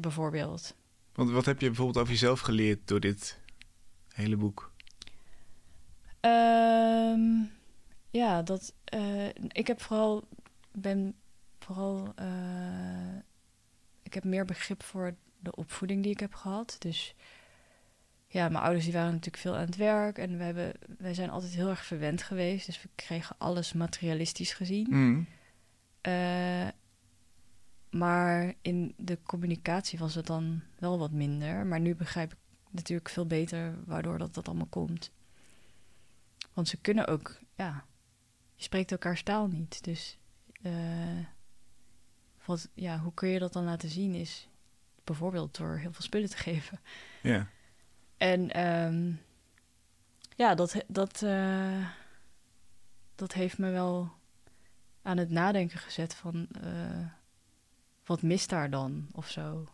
[0.00, 0.74] bijvoorbeeld.
[1.12, 3.40] Want wat heb je bijvoorbeeld over jezelf geleerd door dit
[4.08, 4.72] hele boek?
[6.20, 7.42] Ehm,
[8.10, 8.74] ja, dat.
[8.84, 10.28] eh, ik heb vooral.
[10.72, 11.14] Ben
[11.58, 12.12] vooral.
[12.14, 13.16] eh,
[14.02, 16.76] ik heb meer begrip voor de opvoeding die ik heb gehad.
[16.78, 17.14] Dus.
[18.30, 20.18] Ja, mijn ouders die waren natuurlijk veel aan het werk.
[20.18, 22.66] En we hebben, wij zijn altijd heel erg verwend geweest.
[22.66, 24.86] Dus we kregen alles materialistisch gezien.
[24.90, 25.22] Mhm.
[26.00, 26.68] Eh,
[27.90, 31.66] maar in de communicatie was het dan wel wat minder.
[31.66, 32.38] Maar nu begrijp ik
[32.70, 35.10] natuurlijk veel beter waardoor dat, dat allemaal komt.
[36.52, 37.84] Want ze kunnen ook, ja,
[38.54, 39.84] je spreekt elkaars taal niet.
[39.84, 40.18] Dus
[40.62, 40.72] eh,
[42.44, 44.48] wat, ja, hoe kun je dat dan laten zien is
[45.08, 46.80] bijvoorbeeld door heel veel spullen te geven.
[47.22, 47.46] Ja.
[48.16, 49.12] En ehm,
[50.36, 51.88] ja, dat, dat, eh,
[53.14, 54.12] dat heeft me wel
[55.02, 57.06] aan het nadenken gezet van eh,
[58.04, 59.68] wat mist daar dan of zo.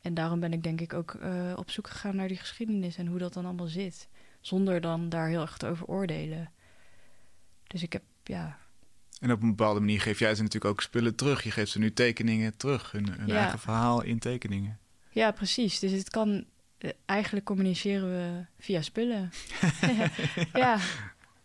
[0.00, 3.06] En daarom ben ik denk ik ook eh, op zoek gegaan naar die geschiedenis en
[3.06, 4.08] hoe dat dan allemaal zit.
[4.40, 6.52] Zonder dan daar heel erg te over oordelen.
[7.66, 8.58] Dus ik heb, ja,
[9.20, 11.42] En op een bepaalde manier geef jij ze natuurlijk ook spullen terug.
[11.42, 13.36] Je geeft ze nu tekeningen terug, hun, hun Ja.
[13.36, 14.78] eigen verhaal in tekeningen.
[15.10, 15.78] ja precies.
[15.78, 16.44] Dus het kan,
[16.78, 19.30] eh, eigenlijk communiceren we via spullen.
[20.52, 20.78] ja,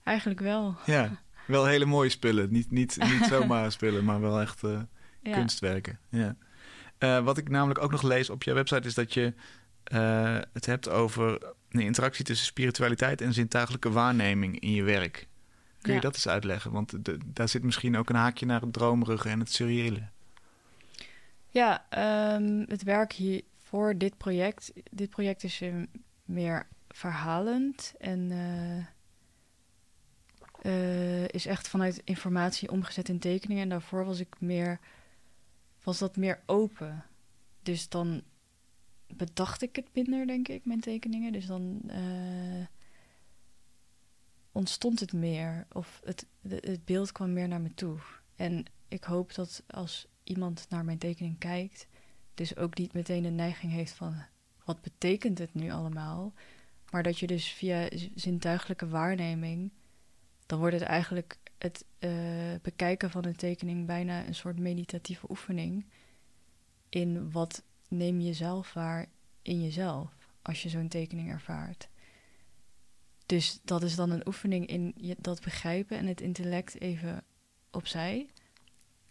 [0.03, 0.76] eigenlijk wel.
[0.86, 2.51] Ja, wel hele mooie spullen.
[2.51, 4.80] Niet, niet, niet zomaar spullen, maar wel echt eh,
[5.21, 5.34] Ja.
[5.38, 5.99] kunstwerken.
[6.09, 6.36] Ja.
[6.97, 9.34] Eh, wat ik namelijk ook nog lees op jouw website is dat je
[10.53, 15.28] het hebt over een interactie tussen spiritualiteit en zintuigelijke waarneming in je werk.
[15.86, 16.06] Kun je Ja.
[16.06, 16.72] dat eens uitleggen?
[16.72, 20.08] Want de- daar zit misschien ook een haakje naar het dromerige en het surreële.
[21.50, 24.74] Ja, ehm, het werk hier voor dit project.
[24.92, 25.74] Dit project is eh,
[26.26, 28.78] meer verhalend en eh,
[30.62, 33.64] eh, is echt vanuit informatie omgezet in tekeningen.
[33.64, 34.80] En daarvoor was ik meer,
[35.84, 37.04] was dat meer open.
[37.64, 38.22] Dus dan
[39.08, 41.32] bedacht ik het minder, denk ik, mijn tekeningen.
[41.32, 42.66] Dus dan eh,
[44.56, 45.68] ontstond het meer.
[45.72, 47.97] Of het, het beeld kwam meer naar me toe.
[48.36, 51.88] En ik hoop dat als iemand naar mijn tekening kijkt,
[52.34, 54.16] dus ook niet meteen de neiging heeft van
[54.66, 56.34] wat betekent het nu allemaal,
[56.91, 59.72] maar dat je dus via zintuigelijke waarneming,
[60.45, 62.12] dan wordt het eigenlijk het eh,
[62.62, 65.86] bekijken van een tekening bijna een soort meditatieve oefening
[66.89, 69.06] in wat neem je zelf waar
[69.41, 71.88] in jezelf als je zo'n tekening ervaart.
[73.26, 77.23] Dus dat is dan een oefening in dat begrijpen en het intellect even
[77.71, 78.30] opzij.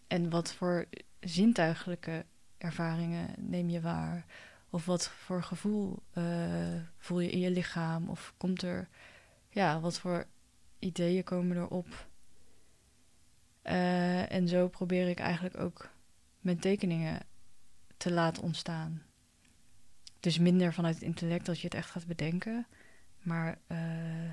[0.07, 0.85] En wat voor
[1.19, 2.25] zintuigelijke
[2.57, 4.25] ervaringen neem je waar?
[4.69, 8.09] Of wat voor gevoel eh, voel je in je lichaam?
[8.09, 8.87] Of komt er,
[9.49, 10.25] ja, wat voor
[10.79, 12.07] ideeën komen erop?
[13.63, 15.89] Uh, en zo probeer ik eigenlijk ook
[16.39, 17.19] mijn tekeningen
[17.97, 19.01] te laten ontstaan.
[20.19, 22.67] Dus minder vanuit het intellect dat je het echt gaat bedenken.
[23.25, 24.31] Maar uh,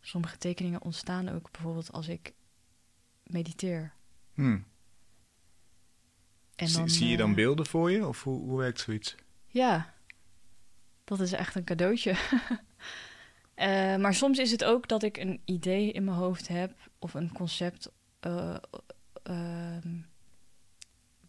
[0.00, 2.32] sommige tekeningen ontstaan ook bijvoorbeeld als ik
[3.22, 3.92] mediteer.
[4.34, 4.64] Hmm.
[6.54, 8.06] En dan, zie, je dan uh, beelden voor je?
[8.06, 9.16] Of hoe, hoe werkt zoiets?
[9.46, 9.94] Ja,
[11.04, 12.10] dat is echt een cadeautje.
[13.56, 17.14] uh, maar soms is het ook dat ik een idee in mijn hoofd heb of
[17.14, 17.92] een concept
[18.26, 18.56] uh,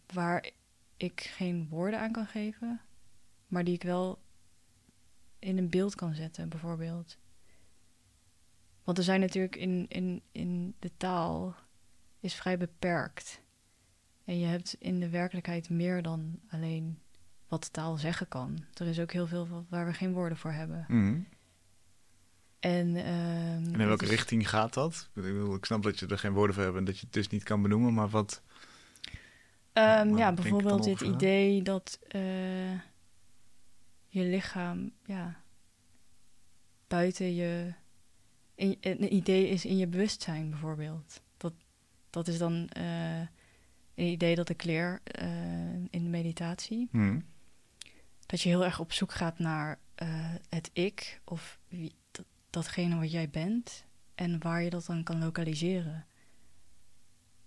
[0.06, 0.50] waar
[0.96, 2.80] ik geen woorden aan kan geven,
[3.46, 4.18] maar die ik wel
[5.44, 7.18] in een beeld kan zetten, bijvoorbeeld.
[8.84, 11.54] Want er zijn natuurlijk in, in, in de taal
[12.20, 13.40] is vrij beperkt.
[14.24, 16.98] En je hebt in de werkelijkheid meer dan alleen
[17.48, 18.64] wat de taal zeggen kan.
[18.74, 20.84] Er is ook heel veel waar we geen woorden voor hebben.
[20.88, 21.26] Mm.
[22.60, 25.10] En, um, en, in welke richting gaat dat?
[25.14, 27.14] Ik, bedoel, ik snap dat je er geen woorden voor hebt en dat je het
[27.14, 28.42] dus niet kan benoemen, maar wat.
[29.72, 32.80] Um, ja, bijvoorbeeld dit idee dat uh,
[34.14, 35.42] je lichaam ja,
[36.86, 37.72] buiten je.
[38.54, 41.22] In, een idee is in je bewustzijn, bijvoorbeeld.
[41.36, 41.52] Dat,
[42.10, 43.20] dat is dan uh,
[43.94, 46.88] een idee dat ik leer uh, in de meditatie.
[46.90, 47.24] Hmm.
[48.26, 49.78] Dat je heel erg op zoek gaat naar
[50.48, 53.84] het ik of wie, dat, datgene wat jij bent
[54.14, 56.06] en waar je dat dan kan lokaliseren.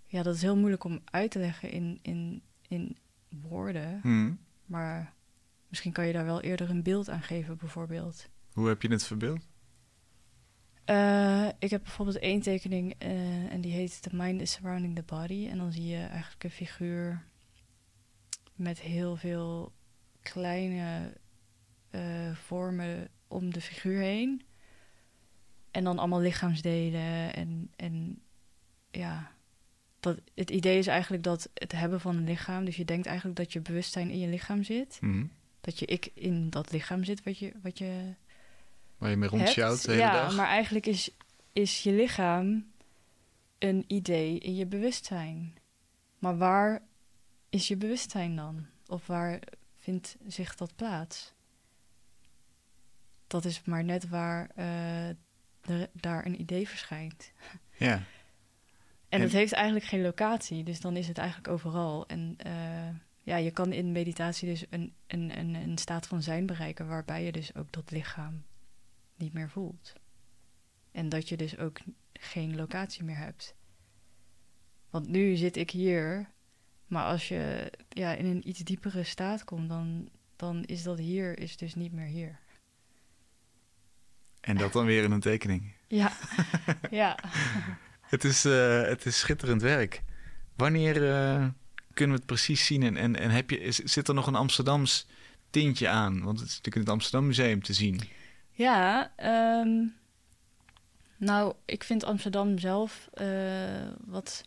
[0.05, 2.97] Ja, dat is heel moeilijk om uit te leggen in, in, in
[3.30, 3.99] woorden.
[4.01, 4.39] Hmm.
[4.65, 5.15] Maar
[5.70, 8.30] misschien kan je daar wel eerder een beeld aan geven, bijvoorbeeld.
[8.51, 9.47] Hoe heb je het verbeeld?
[10.89, 15.03] Uh, ik heb bijvoorbeeld één tekening uh, en die heet The Mind is Surrounding the
[15.03, 15.47] Body.
[15.47, 17.26] En dan zie je eigenlijk een figuur
[18.55, 19.74] met heel veel
[20.22, 21.13] kleine
[21.91, 24.45] uh, vormen om de figuur heen.
[25.72, 27.34] En dan allemaal lichaamsdelen.
[27.34, 28.22] En, en
[28.91, 29.32] ja,
[29.99, 32.65] dat, het idee is eigenlijk dat het hebben van een lichaam.
[32.65, 34.97] Dus je denkt eigenlijk dat je bewustzijn in je lichaam zit.
[35.01, 35.32] Mm.
[35.68, 37.51] Dat je ik in dat lichaam zit wat je.
[37.61, 38.13] Wat je
[38.97, 40.36] Waar je mee rondsjouwt de hele ja, dag.
[40.36, 41.09] maar eigenlijk is,
[41.53, 42.72] is je lichaam
[43.57, 45.57] een idee in je bewustzijn.
[46.20, 46.82] Maar waar
[47.49, 48.65] is je bewustzijn dan?
[48.88, 49.39] Of waar
[49.76, 51.34] vindt zich dat plaats?
[53.28, 57.32] Dat is maar net waar uh, er, daar een idee verschijnt.
[57.78, 57.93] Ja.
[57.93, 58.03] En,
[59.09, 62.07] en het heeft eigenlijk geen locatie, dus dan is het eigenlijk overal.
[62.07, 62.89] En uh,
[63.28, 67.23] ja, je kan in meditatie dus een, een, een, een staat van zijn bereiken waarbij
[67.23, 68.43] je dus ook dat lichaam
[69.15, 69.93] niet meer voelt.
[70.91, 71.80] En dat je dus ook
[72.13, 73.55] geen locatie meer hebt.
[74.89, 76.30] Want nu zit ik hier,
[76.86, 81.39] maar als je ja, in een iets diepere staat komt, dan, dan is dat hier
[81.39, 82.39] is dus niet meer hier.
[84.39, 85.73] En dat dan weer in een tekening.
[85.88, 86.11] Ja,
[86.89, 87.19] ja.
[88.01, 90.03] het, is, uh, het is schitterend werk.
[90.55, 91.47] Wanneer uh,
[91.98, 92.84] kunnen we het precies zien?
[92.84, 95.08] En, en, en heb je, is, zit er nog een Amsterdams
[95.50, 96.24] tintje aan?
[96.24, 98.02] Want het is natuurlijk in het Amsterdam Museum te zien.
[98.52, 99.12] Ja,
[99.62, 99.95] um,
[101.18, 103.28] nou, ik vind Amsterdam zelf, uh,
[104.06, 104.43] wat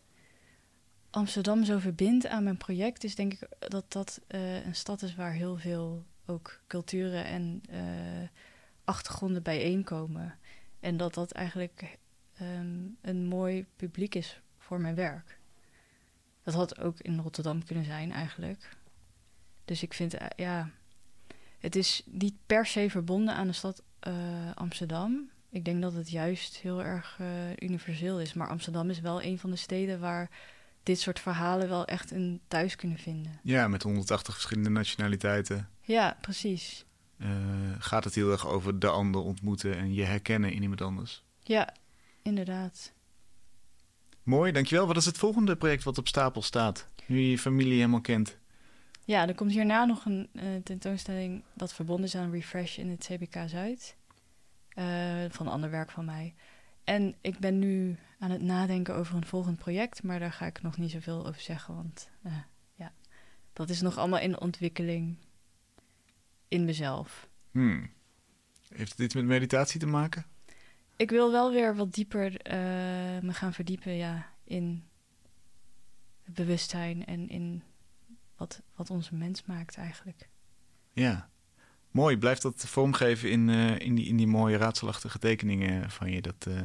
[1.10, 5.14] Amsterdam zo verbindt aan mijn project, is denk ik dat dat uh, een stad is
[5.14, 8.28] waar heel veel ook culturen en uh,
[8.84, 10.38] achtergronden bijeenkomen.
[10.80, 11.98] En dat dat eigenlijk
[12.40, 15.39] um, een mooi publiek is voor mijn werk.
[16.42, 18.76] Dat had ook in Rotterdam kunnen zijn eigenlijk.
[19.64, 20.70] Dus ik vind, ja,
[21.58, 24.14] het is niet per se verbonden aan de stad uh,
[24.54, 25.30] Amsterdam.
[25.50, 27.28] Ik denk dat het juist heel erg uh,
[27.58, 28.34] universeel is.
[28.34, 30.30] Maar Amsterdam is wel een van de steden waar
[30.82, 33.40] dit soort verhalen wel echt een thuis kunnen vinden.
[33.42, 35.68] Ja, met 180 verschillende nationaliteiten.
[35.82, 36.84] Ja, precies.
[37.16, 37.28] Uh,
[37.78, 41.24] gaat het heel erg over de ander ontmoeten en je herkennen in iemand anders?
[41.42, 41.74] Ja,
[42.22, 42.92] inderdaad.
[44.22, 44.86] Mooi, dankjewel.
[44.86, 46.86] Wat is het volgende project wat op stapel staat?
[47.06, 48.38] Nu je je familie helemaal kent.
[49.04, 53.08] Ja, er komt hierna nog een uh, tentoonstelling dat verbonden is aan Refresh in het
[53.10, 53.96] CBK Zuid.
[54.74, 56.34] Uh, van ander werk van mij.
[56.84, 60.62] En ik ben nu aan het nadenken over een volgend project, maar daar ga ik
[60.62, 62.32] nog niet zoveel over zeggen, want uh,
[62.74, 62.92] ja,
[63.52, 65.16] dat is nog allemaal in ontwikkeling
[66.48, 67.28] in mezelf.
[67.50, 67.90] Hmm.
[68.68, 70.26] Heeft het iets met meditatie te maken?
[71.00, 72.32] Ik wil wel weer wat dieper
[73.22, 74.84] me gaan verdiepen ja, in
[76.22, 77.62] het bewustzijn en in
[78.36, 80.28] wat, wat onze mens maakt eigenlijk.
[80.92, 81.28] Ja,
[81.90, 82.16] mooi.
[82.16, 86.20] Blijft dat vormgeven in, uh, in, die, in die mooie raadselachtige tekeningen van je.
[86.20, 86.60] Dat, uh,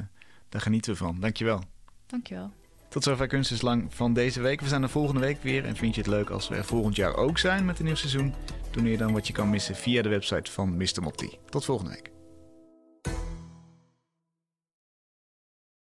[0.49, 1.19] daar genieten we van.
[1.19, 1.63] Dankjewel.
[2.05, 2.51] Dankjewel.
[2.89, 4.61] Tot zover Kunst is Lang van deze week.
[4.61, 5.65] We zijn er volgende week weer.
[5.65, 7.95] En vind je het leuk als we er volgend jaar ook zijn met een nieuw
[7.95, 8.33] seizoen?
[8.71, 11.01] Doneer dan wat je kan missen via de website van Mr.
[11.01, 11.37] Motti.
[11.49, 12.14] Tot volgende week.